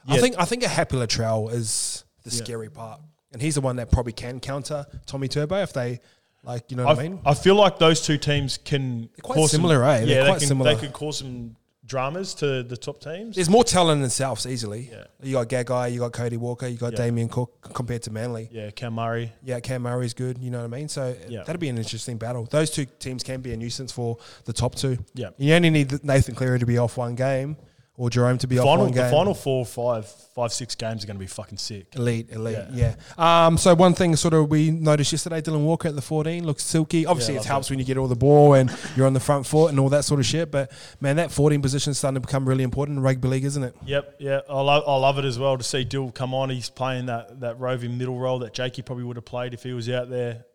I 0.07 0.17
think 0.19 0.35
I 0.39 0.45
think 0.45 0.63
a 0.63 0.67
happy 0.67 0.95
Latrell 0.95 1.51
is 1.51 2.03
the 2.23 2.29
Yeah. 2.31 2.43
scary 2.43 2.69
part, 2.69 3.01
and 3.33 3.41
he's 3.41 3.55
the 3.55 3.61
one 3.61 3.75
that 3.77 3.91
probably 3.91 4.13
can 4.13 4.39
counter 4.39 4.85
Tommy 5.05 5.27
Turbo 5.27 5.57
if 5.61 5.73
they 5.73 5.99
like, 6.43 6.71
you 6.71 6.77
know 6.77 6.85
what 6.85 6.97
I, 6.99 7.03
mean? 7.03 7.19
I 7.25 7.33
feel 7.33 7.55
like 7.55 7.79
those 7.79 8.01
two 8.01 8.17
teams 8.17 8.57
can 8.57 9.09
quite 9.21 9.35
cause 9.35 9.51
some- 9.51 9.57
similar, 9.59 9.83
eh? 9.83 9.99
They're 9.99 10.07
Yeah, 10.07 10.25
quite 10.25 10.33
they 10.35 10.39
can, 10.39 10.47
similar. 10.47 10.73
They 10.73 10.79
could 10.79 10.93
cause 10.93 11.17
some 11.17 11.57
dramas 11.89 12.33
to 12.35 12.63
the 12.63 12.77
top 12.77 13.01
teams. 13.01 13.35
There's 13.35 13.49
more 13.49 13.63
talent 13.65 14.01
in 14.03 14.07
Souths 14.09 14.49
easily. 14.49 14.89
Yeah. 14.91 15.03
You 15.21 15.33
got 15.43 15.49
Gagai, 15.49 15.91
you 15.91 15.99
got 15.99 16.13
Cody 16.13 16.37
Walker, 16.37 16.67
you 16.67 16.77
got 16.77 16.93
Yeah. 16.93 17.05
Damien 17.05 17.27
Cook 17.27 17.69
compared 17.73 18.03
to 18.03 18.11
Manly. 18.11 18.47
yeah, 18.51 18.69
Cam 18.69 18.93
Murray. 18.93 19.33
Yeah, 19.43 19.59
Cam 19.59 19.81
Murray's 19.81 20.13
good. 20.13 20.37
You 20.37 20.51
know 20.51 20.59
what 20.59 20.65
I 20.73 20.77
mean? 20.77 20.87
So 20.87 21.01
uh, 21.01 21.13
Yeah. 21.27 21.43
that'd 21.43 21.59
be 21.59 21.67
an 21.69 21.77
interesting 21.77 22.17
battle. 22.17 22.45
Those 22.49 22.69
two 22.69 22.85
teams 22.85 23.23
can 23.23 23.41
be 23.41 23.51
a 23.51 23.57
nuisance 23.57 23.91
for 23.91 24.17
the 24.45 24.53
top 24.53 24.75
two. 24.75 24.99
Yeah. 25.15 25.31
You 25.37 25.53
only 25.55 25.71
need 25.71 26.03
Nathan 26.03 26.35
Cleary 26.35 26.59
to 26.59 26.65
be 26.65 26.77
off 26.77 26.95
one 26.95 27.15
game 27.15 27.57
or 27.99 28.09
Jahrome 28.09 28.39
to 28.39 28.47
be 28.47 28.57
off 28.57 28.63
Final, 28.63 28.85
one 28.85 28.93
the 28.93 29.09
final 29.09 29.33
four, 29.33 29.65
five, 29.65 30.07
five, 30.33 30.53
six 30.53 30.73
games 30.73 31.03
are 31.03 31.07
going 31.07 31.17
to 31.17 31.19
be 31.19 31.27
fucking 31.27 31.57
sick. 31.57 31.87
Elite, 31.95 32.29
elite, 32.31 32.57
yeah. 32.71 32.95
Um, 33.17 33.57
so 33.57 33.75
one 33.75 33.93
thing 33.93 34.15
sort 34.15 34.33
of 34.33 34.49
we 34.49 34.71
noticed 34.71 35.11
yesterday, 35.11 35.41
Dylan 35.41 35.65
Walker 35.65 35.89
at 35.89 35.95
the 35.95 36.01
14 36.01 36.45
looks 36.45 36.63
silky. 36.63 37.05
Obviously, 37.05 37.33
Yeah, 37.33 37.41
it 37.41 37.45
helps 37.45 37.69
when 37.69 37.77
you 37.77 37.83
get 37.83 37.97
all 37.97 38.07
the 38.07 38.15
ball 38.15 38.53
and 38.53 38.73
you're 38.95 39.05
on 39.05 39.11
the 39.11 39.19
front 39.19 39.45
foot 39.45 39.71
and 39.71 39.79
all 39.81 39.89
that 39.89 40.05
sort 40.05 40.21
of 40.21 40.25
shit. 40.25 40.49
But 40.49 40.71
man, 41.01 41.17
that 41.17 41.29
14 41.29 41.61
position 41.61 41.91
is 41.91 41.97
starting 41.97 42.15
to 42.15 42.25
become 42.25 42.47
really 42.47 42.63
important 42.63 42.97
in 42.97 43.03
rugby 43.03 43.27
league, 43.27 43.43
isn't 43.43 43.63
it? 43.63 43.75
Yep, 43.85 44.15
yeah, 44.19 44.39
I 44.49 44.61
love, 44.61 44.83
I 44.87 44.95
love 44.95 45.19
it 45.19 45.25
as 45.25 45.37
well 45.37 45.57
to 45.57 45.63
see 45.65 45.83
Dill 45.83 46.09
come 46.09 46.33
on. 46.33 46.49
He's 46.49 46.69
playing 46.69 47.07
that, 47.07 47.41
that 47.41 47.59
roving 47.59 47.97
middle 47.97 48.17
role 48.17 48.39
that 48.39 48.53
Jakey 48.53 48.81
probably 48.81 49.03
would 49.03 49.17
have 49.17 49.25
played 49.25 49.53
if 49.53 49.61
he 49.63 49.73
was 49.73 49.89
out 49.89 50.09
there. 50.09 50.45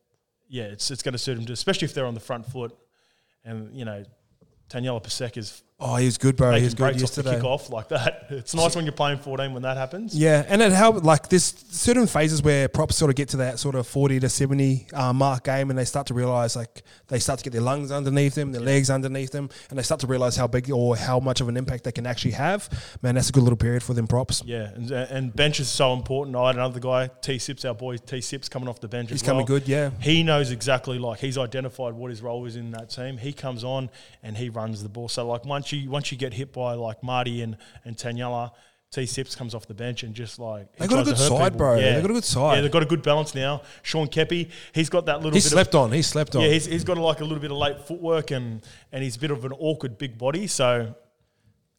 Yeah, 0.48 0.64
it's 0.64 0.90
it's 0.90 1.02
going 1.02 1.12
to 1.12 1.18
suit 1.18 1.36
him, 1.36 1.44
to, 1.44 1.52
especially 1.52 1.84
if 1.84 1.92
they're 1.92 2.06
on 2.06 2.14
the 2.14 2.20
front 2.20 2.46
foot. 2.46 2.74
And 3.44 3.76
you 3.76 3.84
know, 3.84 4.02
Taniela 4.70 5.02
Paseka 5.02 5.36
is 5.36 5.62
Oh, 5.80 5.96
he 5.96 6.06
was 6.06 6.18
good, 6.18 6.36
bro. 6.36 6.52
He 6.52 6.62
was 6.62 6.74
good 6.74 6.84
breaks 6.84 7.02
off 7.02 7.10
the 7.10 7.22
yesterday. 7.22 7.34
kick 7.36 7.44
off 7.44 7.68
like 7.68 7.88
that. 7.88 8.26
It's 8.34 8.54
nice 8.54 8.74
when 8.74 8.84
you're 8.84 8.92
playing 8.92 9.18
14 9.18 9.52
when 9.52 9.62
that 9.62 9.76
happens. 9.76 10.16
Yeah, 10.16 10.44
and 10.48 10.62
it 10.62 10.72
helped. 10.72 11.04
Like 11.04 11.28
there's 11.28 11.44
certain 11.70 12.06
phases 12.06 12.42
where 12.42 12.68
props 12.68 12.96
sort 12.96 13.10
of 13.10 13.16
get 13.16 13.28
to 13.30 13.36
that 13.38 13.58
sort 13.58 13.74
of 13.74 13.86
forty 13.86 14.18
to 14.20 14.28
seventy 14.28 14.86
uh, 14.92 15.12
mark 15.12 15.44
game, 15.44 15.70
and 15.70 15.78
they 15.78 15.84
start 15.84 16.06
to 16.08 16.14
realize 16.14 16.56
like 16.56 16.82
they 17.08 17.18
start 17.18 17.38
to 17.40 17.44
get 17.44 17.52
their 17.52 17.60
lungs 17.62 17.92
underneath 17.92 18.34
them, 18.34 18.52
their 18.52 18.60
legs 18.60 18.88
underneath 18.88 19.30
them, 19.32 19.50
and 19.68 19.78
they 19.78 19.82
start 19.82 20.00
to 20.00 20.06
realize 20.06 20.36
how 20.36 20.46
big 20.46 20.70
or 20.70 20.96
how 20.96 21.20
much 21.20 21.40
of 21.40 21.48
an 21.48 21.56
impact 21.56 21.84
they 21.84 21.92
can 21.92 22.06
actually 22.06 22.32
have. 22.32 22.68
Man, 23.02 23.14
that's 23.16 23.28
a 23.28 23.32
good 23.32 23.42
little 23.42 23.56
period 23.56 23.82
for 23.82 23.94
them 23.94 24.06
props. 24.06 24.42
Yeah, 24.44 24.70
and, 24.74 24.90
and 24.90 25.34
bench 25.36 25.60
is 25.60 25.68
so 25.68 25.92
important. 25.92 26.36
I 26.36 26.46
had 26.48 26.56
another 26.56 26.80
guy, 26.80 27.10
T 27.20 27.38
Sips, 27.38 27.64
our 27.64 27.74
boy 27.74 27.96
T 27.98 28.20
Sips, 28.20 28.48
coming 28.48 28.68
off 28.68 28.80
the 28.80 28.88
bench. 28.88 29.10
He's 29.10 29.22
coming 29.22 29.38
well. 29.38 29.58
good, 29.58 29.68
yeah. 29.68 29.90
He 30.00 30.22
knows 30.22 30.50
exactly 30.50 30.98
like 30.98 31.20
he's 31.20 31.36
identified 31.38 31.94
what 31.94 32.10
his 32.10 32.22
role 32.22 32.46
is 32.46 32.56
in 32.56 32.70
that 32.72 32.90
team. 32.90 33.18
He 33.18 33.32
comes 33.32 33.64
on 33.64 33.90
and 34.22 34.36
he 34.36 34.48
runs 34.48 34.82
the 34.82 34.88
ball. 34.88 35.08
So 35.08 35.26
like 35.26 35.44
once 35.44 35.72
you 35.72 35.73
once 35.88 36.10
you 36.12 36.18
get 36.18 36.32
hit 36.32 36.52
by 36.52 36.74
like 36.74 37.02
Marty 37.02 37.42
and 37.42 37.56
and 37.84 37.96
Taniela, 37.96 38.52
T 38.92 39.06
Sips 39.06 39.34
comes 39.34 39.54
off 39.54 39.66
the 39.66 39.74
bench 39.74 40.02
and 40.02 40.14
just 40.14 40.38
like 40.38 40.68
he 40.74 40.80
They 40.82 40.86
got 40.86 41.00
a 41.00 41.04
good 41.04 41.18
side, 41.18 41.52
people. 41.52 41.58
bro. 41.58 41.76
They 41.76 42.00
got 42.00 42.10
a 42.10 42.14
good 42.14 42.24
side. 42.24 42.54
Yeah, 42.56 42.60
they've 42.62 42.70
got 42.70 42.82
a 42.82 42.86
good 42.86 43.02
balance 43.02 43.34
now. 43.34 43.62
Sean 43.82 44.06
Keppie, 44.06 44.50
he's 44.72 44.88
got 44.88 45.06
that 45.06 45.16
little. 45.16 45.32
He 45.32 45.36
bit 45.36 45.42
slept 45.42 45.74
of, 45.74 45.82
on. 45.82 45.92
He 45.92 46.02
slept 46.02 46.36
on. 46.36 46.42
Yeah, 46.42 46.48
he's, 46.48 46.66
he's 46.66 46.84
got 46.84 46.96
like 46.98 47.20
a 47.20 47.24
little 47.24 47.40
bit 47.40 47.50
of 47.50 47.56
late 47.56 47.80
footwork 47.80 48.30
and 48.30 48.64
and 48.92 49.02
he's 49.02 49.16
a 49.16 49.18
bit 49.18 49.30
of 49.30 49.44
an 49.44 49.52
awkward 49.52 49.98
big 49.98 50.16
body. 50.18 50.46
So. 50.46 50.94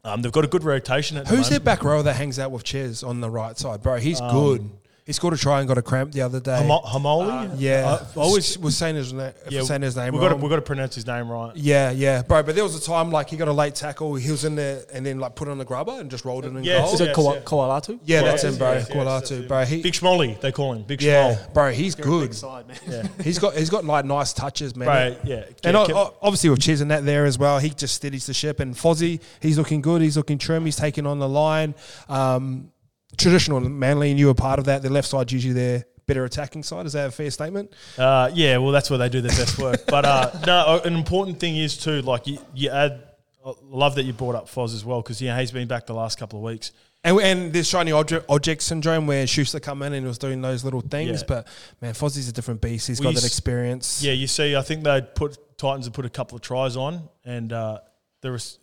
Um, 0.04 0.22
they've 0.22 0.32
got 0.32 0.46
a 0.46 0.48
good 0.48 0.64
rotation 0.64 1.18
at 1.18 1.26
the 1.26 1.36
Who's 1.36 1.50
their 1.50 1.60
back 1.60 1.84
row 1.84 2.04
that 2.04 2.14
hangs 2.14 2.38
out 2.38 2.52
with 2.52 2.64
Ches 2.64 3.02
on 3.02 3.22
the 3.22 3.30
right 3.30 3.58
side, 3.58 3.82
bro? 3.82 3.96
He's 3.96 4.22
good. 4.22 4.70
He 5.06 5.14
scored 5.14 5.36
a 5.36 5.38
try 5.38 5.60
and 5.60 5.68
got 5.68 5.78
a 5.78 5.84
cramp 5.84 6.14
the 6.14 6.22
other 6.22 6.40
day. 6.40 6.58
Hamo- 6.58 6.82
Hamoli? 6.82 7.58
yeah, 7.60 8.00
I 8.16 8.20
always 8.20 8.58
was 8.58 8.76
saying 8.76 8.96
his 8.96 9.14
name. 9.14 9.34
yeah, 9.50 9.62
saying 9.62 9.84
his 9.84 9.96
name 9.96 10.12
We've 10.14 10.20
got, 10.20 10.30
to, 10.30 10.34
wrong. 10.34 10.42
we've 10.42 10.50
got 10.50 10.56
to 10.56 10.62
pronounce 10.64 10.96
his 10.96 11.06
name 11.06 11.30
right. 11.30 11.56
Yeah, 11.56 11.92
yeah, 11.92 12.24
bro. 12.24 12.42
But 12.42 12.56
there 12.56 12.64
was 12.64 12.76
a 12.76 12.82
time 12.82 13.12
like 13.12 13.30
he 13.30 13.38
got 13.38 13.48
a 13.48 13.54
late 13.54 13.76
tackle. 13.76 14.16
He 14.16 14.32
was 14.32 14.46
in 14.46 14.56
there 14.56 14.82
and 14.92 15.06
then 15.06 15.20
like 15.20 15.36
put 15.36 15.48
on 15.48 15.60
the 15.60 15.64
grubber 15.64 15.92
and 16.00 16.10
just 16.10 16.26
rolled 16.26 16.44
it 16.46 16.56
in 16.56 16.64
Yes, 16.64 16.84
goal. 16.86 16.94
Is 16.96 17.02
it 17.02 17.06
Yes, 17.10 17.16
Koa- 17.16 17.36
yeah. 17.36 17.42
Koalatu? 17.42 18.00
Yeah, 18.04 18.22
that's 18.24 18.44
him, 18.44 18.58
bro. 18.58 18.74
yes, 18.74 18.88
yes, 18.90 18.98
Koalatu, 18.98 19.30
that's 19.38 19.48
bro. 19.48 19.66
He, 19.66 19.82
Big 19.84 19.94
Schmolly, 19.94 20.42
they 20.42 20.52
call 20.52 20.74
him. 20.74 20.82
Big 20.82 21.04
yeah, 21.04 21.36
Schmoll. 21.36 21.54
bro. 21.54 21.72
He's 21.72 21.96
Big 21.96 22.06
good. 22.06 22.34
side, 22.36 22.68
man. 22.68 22.78
Yeah. 22.88 23.08
He's 23.24 23.38
got 23.38 23.56
he's 23.56 23.70
got 23.70 23.86
like 23.86 24.06
nice 24.06 24.34
touches, 24.34 24.76
man. 24.76 24.88
Right, 24.88 25.20
yeah. 25.24 25.44
And 25.64 25.74
Yeah, 25.76 25.82
o- 25.82 25.86
kept- 25.86 25.98
o- 26.00 26.16
obviously 26.24 26.50
with 26.50 26.62
Ches 26.62 26.82
and 26.82 26.90
that 26.90 27.06
there 27.06 27.26
as 27.26 27.38
well, 27.38 27.60
he 27.60 27.70
just 27.70 27.94
steadies 27.94 28.26
the 28.26 28.34
ship. 28.34 28.60
And 28.60 28.74
Fozzie, 28.74 29.22
he's 29.40 29.60
looking 29.60 29.82
good. 29.82 30.02
He's 30.02 30.18
looking 30.18 30.40
trim. 30.40 30.66
He's 30.66 30.78
taking 30.78 31.06
on 31.06 31.20
the 31.20 31.30
line. 31.30 31.76
Um, 32.10 32.72
traditional 33.16 33.60
Manly, 33.60 34.12
and 34.12 34.20
you 34.20 34.28
were 34.28 34.34
part 34.34 34.60
of 34.60 34.66
that. 34.66 34.82
The 34.82 34.90
left 34.90 35.08
side's 35.08 35.32
usually 35.32 35.54
their 35.54 35.86
better 36.06 36.24
attacking 36.24 36.64
side. 36.64 36.86
Is 36.86 36.94
that 36.94 37.08
a 37.08 37.12
fair 37.12 37.32
statement? 37.32 37.74
Uh, 37.98 38.30
yeah, 38.34 38.58
well, 38.58 38.72
that's 38.72 38.90
where 38.90 39.00
they 39.00 39.10
do 39.10 39.22
their 39.22 39.36
best 39.36 39.58
work. 39.58 39.86
But 39.88 40.06
uh, 40.06 40.32
no, 40.46 40.54
uh, 40.54 40.82
an 40.86 40.94
important 40.94 41.40
thing 41.40 41.58
is 41.58 41.78
too, 41.78 42.02
like 42.02 42.28
you, 42.28 42.40
you 42.54 42.70
add. 42.70 43.02
I 43.46 43.54
love 43.64 43.96
that 43.96 44.04
you 44.04 44.14
brought 44.14 44.34
up 44.34 44.48
Foz 44.48 44.74
as 44.74 44.84
well 44.84 45.04
because 45.04 45.22
yeah, 45.22 45.40
he's 45.40 45.52
been 45.52 45.68
back 45.68 45.86
the 45.86 45.94
last 45.94 46.18
couple 46.18 46.40
of 46.40 46.44
weeks. 46.44 46.72
And, 47.04 47.20
and 47.20 47.54
there's 47.54 47.68
shiny 47.68 47.92
object, 47.92 48.26
object 48.28 48.64
syndrome 48.64 49.06
where 49.06 49.28
Schuster 49.28 49.60
come 49.60 49.84
in 49.84 49.94
and 49.94 50.08
was 50.08 50.18
doing 50.18 50.42
those 50.42 50.64
little 50.64 50.82
things. 50.82 51.22
Yeah. 51.22 51.28
But 51.28 51.48
man, 51.80 51.94
Fozzie's 51.94 52.28
a 52.28 52.32
different 52.32 52.62
beast. 52.62 52.88
He's 52.88 53.00
Well, 53.00 53.14
got 53.14 53.22
that 53.22 53.28
experience. 53.28 54.02
Yeah, 54.02 54.14
you 54.14 54.26
see, 54.26 54.56
I 54.56 54.64
think 54.64 54.84
they 54.84 55.02
put 55.02 55.38
Titans 55.60 55.86
had 55.86 55.94
put 55.94 56.06
a 56.06 56.10
couple 56.10 56.36
of 56.36 56.42
tries 56.42 56.76
on, 56.76 57.08
and 57.24 57.54
uh, 57.54 57.80
there 58.22 58.32
was 58.32 58.58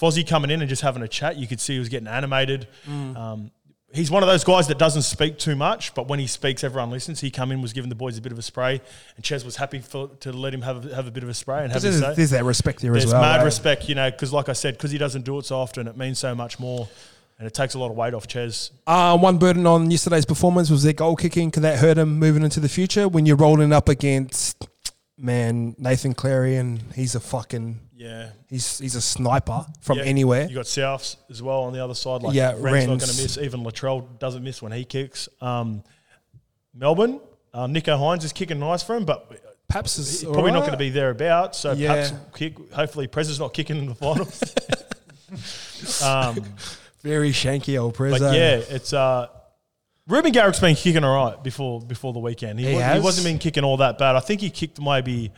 Fozzie 0.00 0.26
coming 0.26 0.50
in 0.50 0.60
and 0.60 0.68
just 0.68 0.82
having 0.82 1.02
a 1.02 1.08
chat. 1.08 1.36
You 1.36 1.46
could 1.46 1.60
see 1.60 1.74
he 1.74 1.78
was 1.78 1.88
getting 1.88 2.08
animated. 2.08 2.66
Mm. 2.86 3.16
Um, 3.16 3.50
he's 3.92 4.10
one 4.10 4.22
of 4.22 4.28
those 4.28 4.44
guys 4.44 4.68
that 4.68 4.78
doesn't 4.78 5.02
speak 5.02 5.38
too 5.38 5.56
much, 5.56 5.94
but 5.94 6.08
when 6.08 6.18
he 6.18 6.26
speaks, 6.26 6.62
everyone 6.62 6.90
listens. 6.90 7.20
He 7.20 7.30
come 7.30 7.52
in, 7.52 7.62
was 7.62 7.72
giving 7.72 7.88
the 7.88 7.94
boys 7.94 8.18
a 8.18 8.20
bit 8.20 8.32
of 8.32 8.38
a 8.38 8.42
spray, 8.42 8.80
and 9.16 9.24
Ches 9.24 9.44
was 9.44 9.56
happy 9.56 9.80
for, 9.80 10.08
to 10.20 10.32
let 10.32 10.52
him 10.52 10.62
have 10.62 10.86
a, 10.86 10.94
have 10.94 11.06
a 11.06 11.10
bit 11.10 11.22
of 11.22 11.28
a 11.28 11.34
spray 11.34 11.62
and 11.64 11.72
have 11.72 11.82
There's, 11.82 11.94
his 11.94 12.02
say. 12.04 12.14
there's 12.14 12.30
that 12.30 12.44
respect 12.44 12.80
there 12.80 12.92
There's 12.92 13.04
as 13.06 13.12
well. 13.12 13.22
mad 13.22 13.38
right? 13.38 13.44
respect, 13.44 13.88
you 13.88 13.94
know, 13.94 14.10
because 14.10 14.32
like 14.32 14.48
I 14.48 14.52
said, 14.52 14.74
because 14.74 14.90
he 14.90 14.98
doesn't 14.98 15.24
do 15.24 15.38
it 15.38 15.46
so 15.46 15.58
often, 15.58 15.88
it 15.88 15.96
means 15.96 16.18
so 16.18 16.34
much 16.34 16.58
more, 16.60 16.88
and 17.38 17.46
it 17.46 17.54
takes 17.54 17.74
a 17.74 17.78
lot 17.78 17.90
of 17.90 17.96
weight 17.96 18.14
off 18.14 18.26
Ches. 18.26 18.70
Uh, 18.86 19.16
one 19.16 19.38
burden 19.38 19.66
on 19.66 19.90
yesterday's 19.90 20.26
performance 20.26 20.70
was 20.70 20.82
their 20.82 20.92
goal 20.92 21.16
kicking. 21.16 21.50
Could 21.50 21.62
that 21.62 21.78
hurt 21.78 21.96
him 21.98 22.18
moving 22.18 22.42
into 22.42 22.60
the 22.60 22.68
future 22.68 23.08
when 23.08 23.26
you're 23.26 23.36
rolling 23.36 23.72
up 23.72 23.88
against 23.88 24.68
man 25.18 25.74
Nathan 25.78 26.14
Cleary 26.14 26.56
and 26.56 26.80
he's 26.94 27.14
a 27.14 27.20
fucking 27.20 27.80
Yeah. 27.96 28.30
he's 28.48 28.78
he's 28.78 28.94
a 28.94 29.00
sniper 29.00 29.66
from 29.80 29.98
Yeah, 29.98 30.04
anywhere. 30.04 30.46
You 30.48 30.54
got 30.54 30.66
Souths 30.66 31.16
as 31.28 31.42
well 31.42 31.62
on 31.62 31.72
the 31.72 31.82
other 31.82 31.94
side. 31.94 32.22
Like 32.22 32.34
Yeah, 32.34 32.54
Rent's 32.56 32.86
not 32.86 32.98
going 33.00 33.12
to 33.16 33.22
miss. 33.22 33.36
Even 33.38 33.64
Latrell 33.64 34.18
doesn't 34.18 34.42
miss 34.44 34.62
when 34.62 34.72
he 34.72 34.84
kicks. 34.84 35.28
Um, 35.40 35.82
Melbourne, 36.74 37.20
uh, 37.52 37.66
Nicho 37.66 37.98
Hynes 37.98 38.22
is 38.24 38.32
kicking 38.32 38.60
nice 38.60 38.82
for 38.84 38.94
him, 38.94 39.04
but 39.04 39.32
Paps 39.68 39.98
is 39.98 40.22
probably 40.24 40.52
not 40.52 40.60
going 40.60 40.72
to 40.72 40.78
be 40.78 40.90
thereabouts. 40.90 41.58
So 41.58 41.72
Yeah. 41.72 41.88
perhaps 41.94 42.12
kick. 42.36 42.72
Hopefully, 42.72 43.06
Prez 43.08 43.28
is 43.28 43.38
not 43.40 43.52
kicking 43.52 43.76
in 43.78 43.86
the 43.86 43.94
finals. 43.94 44.42
um, 46.02 46.42
very 47.02 47.30
shanky 47.32 47.78
old 47.80 47.94
Prez. 47.94 48.18
but 48.18 48.34
yeah, 48.34 48.60
it's 48.68 48.92
uh, 48.92 49.26
Reuben 50.08 50.32
Garrick's 50.32 50.58
been 50.60 50.74
kicking 50.74 51.04
all 51.04 51.14
right 51.26 51.42
before 51.42 51.80
before 51.80 52.12
the 52.12 52.18
weekend. 52.18 52.58
He, 52.58 52.66
He 52.68 52.74
wa- 52.74 52.80
has? 52.80 52.98
he 52.98 53.04
wasn't 53.04 53.26
been 53.26 53.38
kicking 53.38 53.62
all 53.64 53.76
that 53.76 53.98
bad. 53.98 54.16
I 54.16 54.20
think 54.20 54.40
he 54.40 54.48
kicked 54.50 54.80
maybe, 54.80 55.30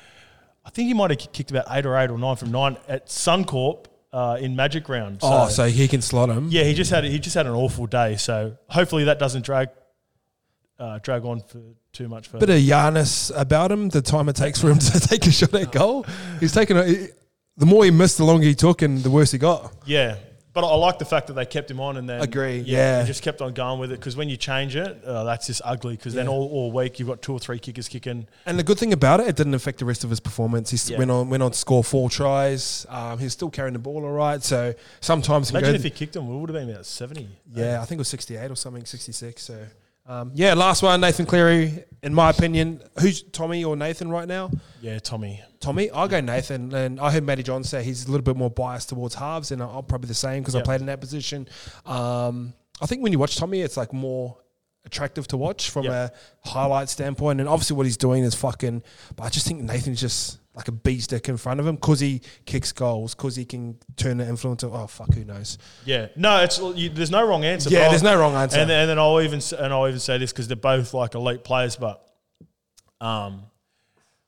I 0.64 0.70
think 0.70 0.86
he 0.88 0.94
might 0.94 1.10
have 1.10 1.32
kicked 1.32 1.50
about 1.50 1.66
eight 1.70 1.84
or 1.86 1.96
eight 1.98 2.10
or 2.10 2.18
nine 2.18 2.36
from 2.36 2.50
nine 2.52 2.76
at 2.88 3.06
Suncorp. 3.08 3.86
uh, 4.12 4.36
in 4.40 4.56
Magic 4.56 4.88
Round. 4.88 5.18
oh, 5.22 5.48
so 5.48 5.66
he 5.68 5.86
can 5.88 6.02
slot 6.02 6.28
him. 6.30 6.48
yeah, 6.50 6.64
he 6.64 6.74
just 6.74 6.90
had 6.90 7.04
he 7.04 7.18
just 7.18 7.34
had 7.34 7.46
an 7.46 7.52
awful 7.54 7.86
day. 7.86 8.16
So 8.16 8.56
hopefully 8.68 9.04
that 9.04 9.18
doesn't 9.18 9.44
drag 9.44 9.68
uh, 10.78 10.98
drag 11.02 11.24
on 11.24 11.40
for 11.40 11.60
too 11.92 12.08
much 12.08 12.28
further. 12.28 12.46
Bit 12.46 12.56
of 12.56 12.62
Giannis 12.62 13.30
about 13.38 13.70
him. 13.72 13.88
The 13.88 14.02
time 14.02 14.28
it 14.28 14.36
takes 14.36 14.60
for 14.60 14.70
him 14.70 14.78
to 14.90 15.00
take 15.00 15.26
a 15.26 15.30
shot 15.30 15.54
at 15.54 15.72
goal. 15.72 16.06
He's 16.40 16.52
taken 16.52 16.76
a. 16.76 17.08
The 17.56 17.66
more 17.66 17.84
he 17.84 17.90
missed, 17.90 18.16
the 18.18 18.24
longer 18.24 18.46
he 18.46 18.54
took, 18.54 18.80
and 18.82 18.98
the 19.02 19.10
worse 19.10 19.32
he 19.32 19.38
got. 19.38 19.72
Yeah, 19.84 20.16
but 20.52 20.64
I 20.64 20.74
like 20.74 20.98
the 20.98 21.04
fact 21.04 21.28
that 21.28 21.34
they 21.34 21.46
kept 21.46 21.70
him 21.70 21.78
on 21.80 21.96
and 21.96 22.08
then 22.08 22.20
Agree, 22.20 22.58
Yeah, 22.58 22.76
yeah. 22.96 23.00
they 23.02 23.06
just 23.06 23.22
kept 23.22 23.40
on 23.40 23.52
going 23.52 23.78
with 23.78 23.92
it 23.92 24.00
because 24.00 24.16
when 24.16 24.28
you 24.28 24.36
change 24.36 24.74
it, 24.76 25.04
uh, 25.04 25.22
that's 25.24 25.46
just 25.46 25.62
ugly. 25.64 25.96
Because 25.96 26.12
then 26.14 26.26
all, 26.28 26.48
all 26.50 26.72
week 26.72 26.98
you've 26.98 27.08
got 27.08 27.22
two 27.22 27.32
or 27.32 27.38
three 27.38 27.58
kickers 27.58 27.86
kicking. 27.88 28.26
And 28.46 28.58
the 28.58 28.62
good 28.64 28.78
thing 28.78 28.92
about 28.92 29.20
it, 29.20 29.28
it 29.28 29.36
didn't 29.36 29.54
affect 29.54 29.78
the 29.78 29.84
rest 29.84 30.02
of 30.04 30.10
his 30.10 30.18
performance. 30.20 30.70
He 30.70 30.92
Yeah. 30.92 30.98
went 30.98 31.10
on 31.10 31.30
went 31.30 31.42
on 31.42 31.52
to 31.52 31.56
score 31.58 31.84
four 31.84 32.10
tries. 32.10 32.84
Um, 32.88 33.18
he's 33.18 33.32
still 33.32 33.50
carrying 33.50 33.74
the 33.74 33.78
ball 33.78 34.04
all 34.04 34.10
right. 34.12 34.42
So 34.42 34.74
sometimes 35.00 35.50
he 35.50 35.56
Imagine 35.56 35.76
if 35.76 35.84
he 35.84 35.90
kicked 35.90 36.16
him, 36.16 36.24
it 36.24 36.36
would 36.38 36.50
have 36.50 36.58
been 36.58 36.70
about 36.70 36.86
seventy. 36.86 37.28
Yeah, 37.54 37.80
I 37.80 37.84
think 37.84 37.98
it 37.98 38.00
was 38.00 38.08
68 38.08 38.50
or 38.50 38.56
something, 38.56 38.84
66. 38.84 39.42
So, 39.42 39.56
um, 40.10 40.32
yeah, 40.34 40.54
last 40.54 40.82
one, 40.82 41.00
Nathan 41.00 41.26
Cleary. 41.26 41.84
In 42.02 42.14
my 42.14 42.30
opinion, 42.30 42.82
who's 42.98 43.22
Tommy 43.22 43.62
or 43.62 43.76
Nathan 43.76 44.10
right 44.10 44.26
now? 44.26 44.50
yeah, 44.80 44.98
Tommy. 44.98 45.42
Tommy, 45.60 45.90
I'll 45.90 46.08
go 46.08 46.20
Nathan. 46.20 46.74
And 46.74 46.98
I 46.98 47.10
heard 47.10 47.24
Matty 47.24 47.42
John 47.42 47.62
say 47.62 47.82
he's 47.82 48.06
a 48.06 48.10
little 48.10 48.24
bit 48.24 48.36
more 48.36 48.50
biased 48.50 48.88
towards 48.88 49.14
halves, 49.14 49.50
and 49.52 49.62
I'll 49.62 49.82
probably 49.82 50.08
the 50.08 50.14
same 50.14 50.42
because 50.42 50.54
I 50.56 50.62
played 50.62 50.80
in 50.80 50.86
that 50.86 51.00
position. 51.00 51.46
Um, 51.84 52.54
I 52.80 52.86
think 52.86 53.02
when 53.02 53.12
you 53.12 53.18
watch 53.18 53.36
Tommy, 53.36 53.60
it's 53.60 53.76
like 53.76 53.92
more 53.92 54.38
attractive 54.86 55.28
to 55.28 55.36
watch 55.36 55.68
from 55.68 55.84
Yep. 55.84 55.92
a 56.44 56.48
highlight 56.48 56.88
standpoint. 56.88 57.38
And 57.40 57.48
obviously, 57.48 57.76
what 57.76 57.84
he's 57.84 57.98
doing 57.98 58.24
is 58.24 58.34
fucking. 58.34 58.82
But 59.14 59.24
I 59.24 59.28
just 59.28 59.46
think 59.46 59.60
Nathan's 59.62 60.00
just 60.00 60.39
like 60.54 60.66
a 60.68 60.72
bee 60.72 60.98
stick 60.98 61.28
in 61.28 61.36
front 61.36 61.60
of 61.60 61.66
him 61.66 61.76
because 61.76 62.00
he 62.00 62.20
kicks 62.44 62.72
goals, 62.72 63.14
because 63.14 63.36
he 63.36 63.44
can 63.44 63.76
turn 63.96 64.16
the 64.18 64.26
influence. 64.28 64.62
Of, 64.62 64.74
oh 64.74 64.86
fuck, 64.88 65.14
who 65.14 65.24
knows? 65.24 65.58
Yeah, 65.84 66.08
no, 66.16 66.42
it's 66.42 66.58
you, 66.58 66.88
there's 66.90 67.10
no 67.10 67.26
wrong 67.26 67.44
answer. 67.44 67.70
Yeah, 67.70 67.88
there's 67.88 68.02
I'll- 68.04 68.14
no 68.14 68.20
wrong 68.20 68.34
answer. 68.34 68.58
And, 68.58 68.68
then- 68.68 68.80
and 68.82 68.90
then 68.90 68.98
I'll 68.98 69.20
even 69.20 69.40
and 69.58 69.72
I'll 69.72 69.86
even 69.86 70.00
say 70.00 70.18
this 70.18 70.32
because 70.32 70.48
they're 70.48 70.56
both 70.56 70.92
like 70.92 71.14
elite 71.14 71.44
players, 71.44 71.76
but 71.76 72.04
um, 73.00 73.44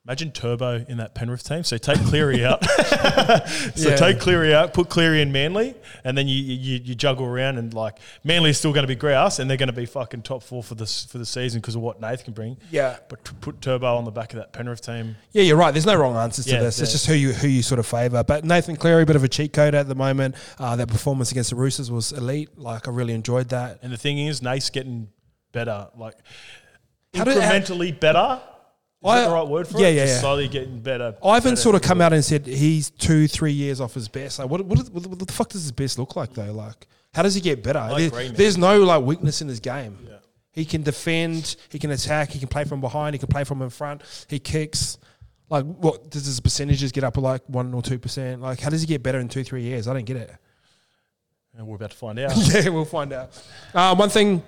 imagine 0.04 0.32
Turbo 0.32 0.84
in 0.88 0.96
that 0.96 1.14
Penrith 1.14 1.44
team. 1.44 1.62
So 1.62 1.78
take 1.78 1.98
Cleary 2.06 2.44
out. 2.44 2.64
so 3.76 3.90
Yeah. 3.90 3.96
take 3.96 4.18
Cleary 4.18 4.52
out, 4.52 4.74
put 4.74 4.88
Cleary 4.88 5.22
in 5.22 5.30
Manly, 5.30 5.74
and 6.04 6.18
then 6.18 6.26
you 6.26 6.34
you, 6.34 6.80
you 6.82 6.94
juggle 6.94 7.24
around 7.26 7.58
and 7.58 7.72
like 7.72 7.98
Manly 8.24 8.50
is 8.50 8.58
still 8.58 8.72
going 8.72 8.82
to 8.82 8.88
be 8.88 8.96
grouse, 8.96 9.38
and 9.38 9.48
they're 9.48 9.56
going 9.56 9.68
to 9.68 9.72
be 9.72 9.86
fucking 9.86 10.22
top 10.22 10.42
four 10.42 10.62
for 10.62 10.74
this 10.74 11.04
for 11.04 11.18
the 11.18 11.26
season 11.26 11.60
because 11.60 11.76
of 11.76 11.82
what 11.82 12.00
Nath 12.00 12.24
can 12.24 12.32
bring. 12.34 12.56
Yeah. 12.70 12.98
But 13.08 13.24
to 13.26 13.34
put 13.34 13.60
Turbo 13.60 13.96
on 13.96 14.04
the 14.04 14.10
back 14.10 14.32
of 14.32 14.38
that 14.40 14.52
Penrith 14.52 14.80
team, 14.82 15.14
Yeah, 15.32 15.42
you're 15.44 15.56
right. 15.56 15.70
There's 15.70 15.86
no 15.86 15.94
wrong 15.96 16.16
answers 16.16 16.46
to 16.46 16.52
Yeah, 16.54 16.60
this. 16.62 16.80
It's 16.80 16.92
just 16.92 17.06
who 17.06 17.14
you 17.14 17.32
who 17.32 17.46
you 17.48 17.62
sort 17.62 17.78
of 17.78 17.86
favour. 17.86 18.24
But 18.24 18.44
Nathan 18.44 18.76
Cleary, 18.76 19.02
a 19.02 19.06
bit 19.06 19.16
of 19.16 19.24
a 19.24 19.28
cheat 19.28 19.52
code 19.52 19.74
at 19.74 19.86
the 19.88 19.94
moment. 19.94 20.34
Uh, 20.58 20.74
that 20.76 20.88
performance 20.88 21.30
against 21.30 21.50
the 21.50 21.56
Roosters 21.56 21.90
was 21.90 22.12
elite. 22.12 22.58
Like 22.58 22.88
I 22.88 22.90
really 22.90 23.14
enjoyed 23.14 23.50
that. 23.50 23.78
and 23.82 23.92
the 23.92 23.96
thing 23.96 24.18
is, 24.18 24.42
Nath's 24.42 24.70
getting 24.70 25.08
better, 25.52 25.88
like 25.96 26.14
How 27.14 27.24
did- 27.24 27.40
how- 27.42 27.52
incrementally 27.52 27.98
better. 28.00 28.40
Is 29.04 29.10
I- 29.10 29.20
that 29.22 29.28
the 29.28 29.34
right 29.34 29.46
word 29.48 29.66
for 29.68 29.78
yeah, 29.80 29.88
it? 29.88 29.94
yeah, 29.96 30.02
Just 30.04 30.14
yeah. 30.16 30.20
slowly 30.20 30.48
getting 30.48 30.80
better. 30.80 31.16
Ivan 31.24 31.52
better 31.52 31.56
sort 31.60 31.74
of 31.74 31.82
come 31.82 32.00
out 32.00 32.12
and 32.12 32.24
said 32.24 32.46
he's 32.46 32.90
two, 32.90 33.26
three 33.26 33.52
years 33.52 33.80
off 33.80 33.94
his 33.94 34.08
best. 34.08 34.38
Like, 34.38 34.48
what, 34.48 34.64
what, 34.64 34.78
what, 34.90 35.06
what 35.06 35.18
the 35.18 35.32
fuck 35.32 35.48
does 35.48 35.62
his 35.62 35.72
best 35.72 35.98
look 35.98 36.14
like 36.16 36.32
though? 36.34 36.52
Like, 36.52 36.86
how 37.12 37.22
does 37.22 37.34
he 37.34 37.40
get 37.40 37.62
better? 37.62 37.84
There- 37.96 38.06
agree, 38.06 38.28
there's 38.28 38.56
no 38.56 38.82
like 38.84 39.02
weakness 39.02 39.42
in 39.42 39.48
his 39.48 39.60
game. 39.60 39.98
Yeah. 40.06 40.16
He 40.52 40.64
can 40.64 40.82
defend, 40.82 41.56
he 41.70 41.78
can 41.78 41.90
attack, 41.90 42.30
he 42.30 42.38
can 42.38 42.48
play 42.48 42.64
from 42.64 42.80
behind, 42.80 43.14
he 43.14 43.18
can 43.18 43.28
play 43.28 43.42
from 43.44 43.62
in 43.62 43.70
front, 43.70 44.02
he 44.28 44.38
kicks. 44.38 44.98
Like, 45.48 45.64
what 45.64 46.10
does 46.10 46.24
his 46.26 46.40
percentages 46.40 46.92
get 46.92 47.04
up 47.04 47.14
to 47.14 47.20
like 47.20 47.42
one 47.46 47.74
or 47.74 47.82
two 47.82 47.98
percent? 47.98 48.40
Like, 48.40 48.60
how 48.60 48.70
does 48.70 48.80
he 48.82 48.86
get 48.86 49.02
better 49.02 49.18
in 49.18 49.28
two, 49.28 49.44
three 49.44 49.62
years? 49.62 49.88
I 49.88 49.94
don't 49.94 50.04
get 50.04 50.16
it. 50.16 50.30
And 51.56 51.66
we're 51.66 51.76
about 51.76 51.90
to 51.90 51.96
find 51.96 52.18
out. 52.18 52.32
yeah, 52.54 52.68
we'll 52.70 52.84
find 52.86 53.12
out. 53.12 53.30
Uh, 53.74 53.94
one 53.94 54.08
thing 54.08 54.42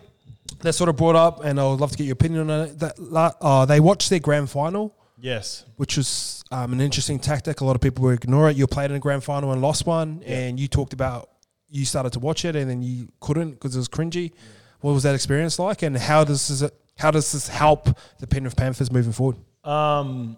that 0.60 0.72
sort 0.72 0.88
of 0.88 0.96
brought 0.96 1.16
up, 1.16 1.44
and 1.44 1.60
I 1.60 1.68
would 1.68 1.80
love 1.80 1.90
to 1.92 1.98
get 1.98 2.04
your 2.04 2.14
opinion 2.14 2.50
on 2.50 2.68
it. 2.68 2.78
That 2.78 3.36
uh, 3.40 3.64
they 3.66 3.80
watched 3.80 4.10
their 4.10 4.20
grand 4.20 4.50
final, 4.50 4.96
yes. 5.18 5.64
which 5.76 5.96
was 5.96 6.44
um, 6.50 6.72
an 6.72 6.80
interesting 6.80 7.18
tactic. 7.18 7.60
A 7.60 7.64
lot 7.64 7.76
of 7.76 7.82
people 7.82 8.04
would 8.04 8.22
ignore 8.22 8.50
it. 8.50 8.56
You 8.56 8.66
played 8.66 8.90
in 8.90 8.96
a 8.96 9.00
grand 9.00 9.24
final 9.24 9.52
and 9.52 9.60
lost 9.60 9.86
one, 9.86 10.22
and 10.24 10.58
you 10.58 10.68
talked 10.68 10.92
about 10.92 11.30
you 11.74 11.84
started 11.84 12.12
to 12.12 12.20
watch 12.20 12.44
it 12.44 12.54
and 12.54 12.70
then 12.70 12.82
you 12.82 13.08
couldn't 13.20 13.50
because 13.50 13.74
it 13.74 13.78
was 13.78 13.88
cringy. 13.88 14.32
What 14.80 14.92
was 14.92 15.02
that 15.02 15.14
experience 15.14 15.58
like, 15.58 15.82
and 15.82 15.96
how 15.96 16.24
does 16.24 16.46
this, 16.46 16.70
how 16.98 17.10
does 17.10 17.32
this 17.32 17.48
help 17.48 17.88
the 18.20 18.26
Penrith 18.26 18.54
Panthers 18.54 18.92
moving 18.92 19.12
forward? 19.12 19.36
Um, 19.64 20.36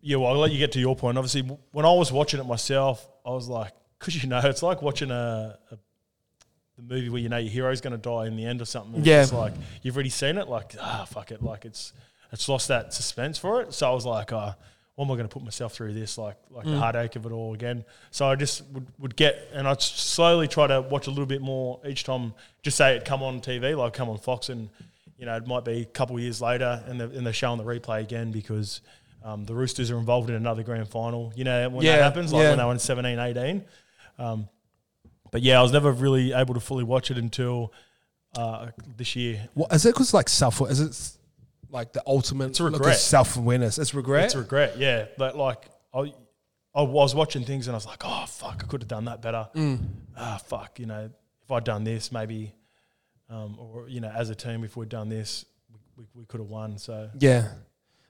yeah, 0.00 0.16
well, 0.16 0.32
I'll 0.32 0.38
let 0.38 0.50
you 0.50 0.58
get 0.58 0.72
to 0.72 0.80
your 0.80 0.96
point. 0.96 1.18
Obviously, 1.18 1.42
when 1.42 1.84
I 1.84 1.92
was 1.92 2.10
watching 2.10 2.40
it 2.40 2.46
myself, 2.46 3.06
I 3.24 3.30
was 3.30 3.46
like, 3.46 3.72
because 3.98 4.20
you 4.22 4.28
know, 4.28 4.40
it's 4.42 4.62
like 4.62 4.80
watching 4.82 5.10
a, 5.10 5.58
a 5.70 5.78
the 6.78 6.94
movie 6.94 7.08
where 7.10 7.20
you 7.20 7.28
know 7.28 7.36
your 7.38 7.50
hero's 7.50 7.80
going 7.82 7.92
to 7.92 7.98
die 7.98 8.26
in 8.26 8.36
the 8.36 8.44
end 8.46 8.62
or 8.62 8.64
something. 8.64 9.04
Yeah. 9.04 9.22
It's 9.22 9.32
like 9.32 9.52
you've 9.82 9.96
already 9.96 10.08
seen 10.10 10.38
it. 10.38 10.48
Like, 10.48 10.74
ah, 10.80 11.06
fuck 11.10 11.30
it. 11.32 11.42
Like 11.42 11.64
it's 11.64 11.92
it's 12.32 12.48
lost 12.48 12.68
that 12.68 12.94
suspense 12.94 13.36
for 13.38 13.60
it. 13.62 13.74
So 13.74 13.90
I 13.90 13.92
was 13.94 14.06
like, 14.06 14.32
uh, 14.32 14.52
what 14.94 15.04
am 15.04 15.10
I 15.12 15.14
going 15.14 15.28
to 15.28 15.32
put 15.32 15.42
myself 15.44 15.72
through 15.74 15.92
this? 15.94 16.18
Like, 16.18 16.36
like 16.50 16.66
Mm. 16.66 16.72
the 16.72 16.78
heartache 16.78 17.16
of 17.16 17.24
it 17.26 17.32
all 17.32 17.54
again. 17.54 17.84
So 18.10 18.26
I 18.28 18.34
just 18.34 18.64
would, 18.72 18.86
would 18.98 19.16
get, 19.16 19.38
and 19.52 19.66
I'd 19.68 19.80
slowly 19.80 20.48
try 20.48 20.66
to 20.66 20.80
watch 20.82 21.06
a 21.06 21.10
little 21.10 21.26
bit 21.26 21.40
more 21.40 21.80
each 21.86 22.02
time. 22.04 22.34
Just 22.62 22.76
say 22.76 22.96
it 22.96 23.04
come 23.04 23.22
on 23.22 23.40
TV, 23.40 23.76
like 23.76 23.92
come 23.92 24.08
on 24.08 24.18
Fox, 24.18 24.48
and 24.48 24.68
you 25.18 25.26
know 25.26 25.36
it 25.36 25.46
might 25.46 25.64
be 25.64 25.82
a 25.82 25.84
couple 25.84 26.16
of 26.16 26.22
years 26.22 26.40
later, 26.40 26.82
and 26.86 27.00
they're, 27.00 27.08
and 27.08 27.24
they're 27.26 27.32
showing 27.32 27.58
the 27.58 27.64
replay 27.64 28.00
again 28.02 28.30
because 28.32 28.80
um, 29.24 29.44
the 29.44 29.54
Roosters 29.54 29.90
are 29.90 29.98
involved 29.98 30.30
in 30.30 30.36
another 30.36 30.62
grand 30.62 30.88
final. 30.88 31.32
You 31.34 31.44
know 31.44 31.68
when 31.70 31.84
Yeah, 31.84 31.96
that 31.96 32.02
happens, 32.02 32.32
like 32.32 32.42
yeah. 32.42 32.48
when 32.50 32.58
they 32.58 32.64
were 32.64 32.72
in 32.72 32.78
17, 32.78 33.18
18. 33.18 33.64
Um, 34.18 34.48
but 35.30 35.42
yeah, 35.42 35.58
I 35.58 35.62
was 35.62 35.72
never 35.72 35.92
really 35.92 36.32
able 36.32 36.54
to 36.54 36.60
fully 36.60 36.84
watch 36.84 37.10
it 37.10 37.18
until 37.18 37.72
uh, 38.36 38.68
this 38.96 39.16
year. 39.16 39.48
What 39.54 39.72
is 39.72 39.84
it? 39.86 39.94
Because 39.94 40.12
like 40.14 40.28
self, 40.28 40.60
is 40.70 40.80
it 40.80 41.18
like 41.70 41.92
the 41.92 42.02
ultimate 42.06 42.50
It's 42.50 42.60
regret. 42.60 42.96
self 42.96 43.36
awareness? 43.36 43.78
It's 43.78 43.94
regret. 43.94 44.24
It's 44.26 44.34
regret, 44.36 44.78
yeah. 44.78 45.06
But 45.16 45.36
like, 45.36 45.68
I, 45.94 46.12
I 46.74 46.82
was 46.82 47.14
watching 47.14 47.44
things 47.44 47.66
and 47.66 47.74
I 47.74 47.78
was 47.78 47.86
like, 47.86 48.02
oh 48.04 48.24
fuck, 48.26 48.60
I 48.62 48.66
could 48.66 48.82
have 48.82 48.88
done 48.88 49.06
that 49.06 49.22
better. 49.22 49.48
Mm. 49.54 49.80
Ah 50.16 50.38
fuck, 50.46 50.78
you 50.78 50.86
know, 50.86 51.10
if 51.44 51.50
I'd 51.50 51.64
done 51.64 51.84
this, 51.84 52.12
maybe, 52.12 52.54
um, 53.30 53.56
or 53.58 53.88
you 53.88 54.00
know, 54.00 54.10
as 54.14 54.30
a 54.30 54.34
team, 54.34 54.64
if 54.64 54.76
we'd 54.76 54.88
done 54.88 55.08
this, 55.08 55.44
we, 55.72 55.78
we, 55.96 56.04
we 56.20 56.24
could 56.26 56.40
have 56.40 56.48
won. 56.48 56.78
So 56.78 57.10
yeah, 57.18 57.48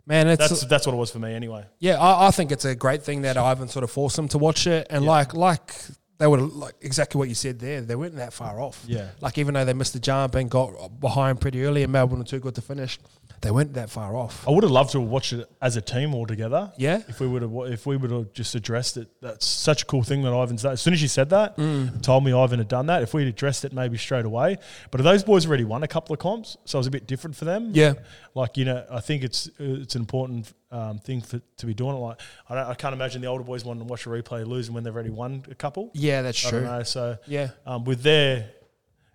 man. 0.07 0.27
It's 0.29 0.49
that's 0.49 0.65
that's 0.67 0.87
what 0.87 0.93
it 0.95 0.99
was 0.99 1.11
for 1.11 1.19
me 1.21 1.33
anyway. 1.35 1.65
Yeah, 1.79 1.99
I, 2.01 2.29
I 2.29 2.31
think 2.33 2.51
it's 2.53 2.65
a 2.65 2.75
great 2.75 3.03
thing 3.03 3.23
that 3.23 3.37
Ivan 3.37 3.69
sort 3.69 3.85
of 3.85 3.91
forced 3.91 4.19
him 4.19 4.29
to 4.29 4.39
watch 4.39 4.67
it, 4.67 4.87
and 4.91 5.05
Yeah. 5.05 5.11
like 5.11 5.35
like 5.35 5.75
they 6.19 6.27
would 6.27 6.41
like 6.41 6.75
exactly 6.81 7.19
what 7.19 7.29
you 7.29 7.35
said 7.35 7.59
there. 7.59 7.81
They 7.81 7.95
weren't 7.95 8.17
that 8.17 8.33
far 8.33 8.61
off. 8.61 8.85
Yeah. 8.87 9.11
like 9.21 9.39
even 9.39 9.55
though 9.55 9.65
they 9.65 9.73
missed 9.73 9.93
the 9.93 10.01
jump 10.01 10.35
and 10.35 10.51
got 10.51 11.01
behind 11.01 11.41
pretty 11.41 11.65
early, 11.65 11.83
and 11.85 11.93
Melbourne 11.93 12.19
were 12.19 12.25
too 12.25 12.41
good 12.41 12.55
to 12.57 12.61
finish, 12.63 12.99
they 13.41 13.51
weren't 13.51 13.75
that 13.75 13.89
far 13.91 14.17
off. 14.17 14.47
I 14.49 14.51
would 14.51 14.65
have 14.65 14.71
loved 14.73 14.91
to 14.93 15.01
have 15.01 15.09
watched 15.09 15.33
it 15.33 15.49
as 15.63 15.77
a 15.77 15.81
team 15.81 16.15
all 16.15 16.27
together. 16.27 16.73
Yeah, 16.77 17.03
If 17.09 17.21
we 17.21 17.27
would 17.29 17.43
have, 17.43 17.53
if 17.73 17.87
we 17.87 17.97
would 17.97 18.11
have 18.11 18.33
just 18.33 18.55
addressed 18.55 18.97
it, 18.97 19.09
that's 19.21 19.47
such 19.47 19.83
a 19.83 19.87
cool 19.87 20.03
thing 20.03 20.23
that 20.23 20.33
Ivan's 20.33 20.63
done. 20.63 20.73
As 20.73 20.81
soon 20.83 20.93
as 20.95 21.01
you 21.03 21.09
said 21.09 21.31
that, 21.31 21.57
Mm. 21.57 22.03
told 22.03 22.25
me 22.25 22.33
Ivan 22.33 22.59
had 22.59 22.69
done 22.69 22.87
that. 22.87 23.03
If 23.03 23.15
we'd 23.15 23.29
addressed 23.29 23.65
it 23.65 23.73
maybe 23.73 23.97
straight 23.99 24.25
away, 24.25 24.57
but 24.91 25.03
those 25.03 25.23
boys 25.23 25.47
already 25.47 25.65
won 25.65 25.83
a 25.83 25.89
couple 25.89 26.13
of 26.13 26.19
comps, 26.19 26.57
so 26.65 26.79
it 26.79 26.81
was 26.81 26.87
a 26.87 26.91
bit 26.91 27.07
different 27.07 27.37
for 27.37 27.45
them. 27.45 27.71
yeah, 27.75 27.95
like 28.35 28.57
you 28.57 28.65
know, 28.65 28.85
I 28.91 29.01
think 29.01 29.23
it's 29.25 29.49
it's 29.59 29.95
an 29.95 30.01
important 30.03 30.53
um, 30.71 30.99
thing 30.99 31.21
for 31.21 31.41
to 31.59 31.67
be 31.67 31.75
doing 31.75 31.97
it. 31.97 31.99
Like 32.01 32.21
I, 32.49 32.55
don't, 32.55 32.67
I 32.67 32.75
can't 32.75 32.93
imagine 32.95 33.23
the 33.23 33.29
older 33.29 33.45
boys 33.45 33.65
wanting 33.65 33.85
to 33.87 33.91
watch 33.91 34.05
a 34.07 34.11
replay 34.11 34.47
losing 34.47 34.75
when 34.75 34.85
they've 34.85 34.95
already 34.95 35.11
won 35.11 35.45
a 35.51 35.55
couple. 35.55 35.91
yeah. 35.95 36.23
That's 36.23 36.45
I 36.47 36.51
don't 36.51 36.61
true. 36.63 36.69
know. 36.71 36.83
So 36.83 37.17
Yeah, 37.27 37.49
um, 37.67 37.85
with 37.85 38.03
their 38.03 38.51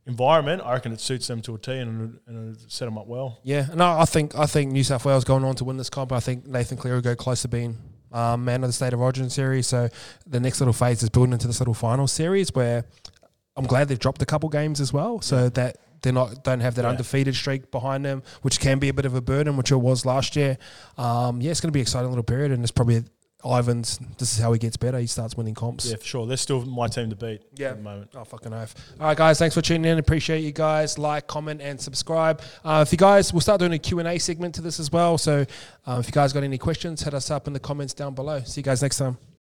environment, 0.05 0.61
I 0.65 0.73
reckon 0.73 0.91
it 0.91 0.99
suits 0.99 1.27
them 1.27 1.41
to 1.43 1.55
a 1.55 1.57
T 1.57 1.71
and, 1.77 2.19
and 2.27 2.57
set 2.67 2.85
them 2.85 2.97
up 2.97 3.07
well. 3.07 3.39
yeah. 3.43 3.67
and 3.71 3.81
I 3.81 4.05
think 4.05 4.37
I 4.37 4.45
think 4.45 4.71
New 4.71 4.83
South 4.83 5.05
Wales 5.05 5.23
going 5.23 5.43
on 5.43 5.55
to 5.55 5.63
win 5.63 5.77
this 5.77 5.89
comp. 5.89 6.11
I 6.11 6.19
think 6.19 6.45
Nathan 6.45 6.77
Cleary 6.77 6.97
will 6.97 7.01
go 7.01 7.15
close 7.15 7.41
to 7.43 7.47
being. 7.47 7.77
Um, 8.11 8.45
man 8.45 8.63
of 8.63 8.69
the 8.69 8.73
state 8.73 8.93
of 8.93 9.01
origin 9.01 9.27
series. 9.31 9.65
So 9.65 9.89
the 10.27 10.39
next 10.39 10.61
little 10.61 10.73
phase 10.73 11.01
is 11.01 11.09
building 11.09 11.33
into 11.33 11.47
this 11.47 11.59
little 11.59 11.73
final 11.73 12.05
series 12.07 12.53
where 12.53 12.85
I'm 13.55 13.65
glad 13.65 13.87
they've 13.87 13.97
dropped 13.97 14.21
a 14.21 14.25
couple 14.25 14.49
games 14.49 14.79
as 14.79 14.93
well, 14.93 15.19
so 15.19 15.49
that 15.49 15.77
they're 16.03 16.13
not 16.13 16.43
don't 16.43 16.59
have 16.59 16.75
that 16.75 16.83
Yeah. 16.83 16.89
undefeated 16.89 17.33
streak 17.33 17.71
behind 17.71 18.05
them, 18.05 18.21
which 18.43 18.59
can 18.59 18.77
be 18.77 18.89
a 18.89 18.93
bit 18.93 19.05
of 19.05 19.15
a 19.15 19.21
burden, 19.21 19.57
which 19.57 19.71
it 19.71 19.77
was 19.77 20.05
last 20.05 20.35
year. 20.35 20.59
Um, 20.95 21.41
yeah, 21.41 21.49
it's 21.49 21.59
going 21.61 21.69
to 21.69 21.73
be 21.73 21.79
an 21.79 21.83
exciting 21.83 22.09
little 22.09 22.23
period, 22.23 22.51
and 22.51 22.61
it's 22.61 22.71
probably 22.71 23.03
Ivan's. 23.45 23.99
This 24.17 24.33
is 24.33 24.39
how 24.39 24.53
he 24.53 24.59
gets 24.59 24.77
better. 24.77 24.97
He 24.99 25.07
starts 25.07 25.35
winning 25.35 25.53
comps. 25.53 25.85
Yeah, 25.89 25.97
for 25.97 26.05
sure. 26.05 26.25
They're 26.27 26.37
still 26.37 26.65
my 26.65 26.87
team 26.87 27.09
to 27.09 27.15
beat 27.15 27.41
Yeah. 27.55 27.69
at 27.71 27.77
the 27.77 27.83
moment. 27.83 28.11
Oh, 28.15 28.23
fucking 28.23 28.53
oath. 28.53 28.73
All 28.99 29.07
right, 29.07 29.17
guys, 29.17 29.39
thanks 29.39 29.53
for 29.55 29.61
tuning 29.61 29.91
in. 29.91 29.97
Appreciate 29.99 30.39
you 30.39 30.51
guys. 30.51 30.97
Like, 30.97 31.27
comment, 31.27 31.61
and 31.61 31.79
subscribe. 31.79 32.41
Uh, 32.63 32.83
if 32.87 32.91
you 32.91 32.97
guys, 32.97 33.33
we'll 33.33 33.41
start 33.41 33.59
doing 33.59 33.73
a 33.73 33.79
Q&A 33.79 34.17
segment 34.19 34.55
to 34.55 34.61
this 34.61 34.79
as 34.79 34.91
well. 34.91 35.17
So 35.17 35.45
uh, 35.85 35.97
if 35.99 36.07
you 36.07 36.13
guys 36.13 36.31
got 36.33 36.43
any 36.43 36.57
questions, 36.57 37.01
hit 37.03 37.13
us 37.13 37.29
up 37.31 37.47
in 37.47 37.53
the 37.53 37.59
comments 37.59 37.93
down 37.93 38.13
below. 38.13 38.41
See 38.41 38.61
you 38.61 38.65
guys 38.65 38.81
next 38.81 38.97
time. 38.97 39.17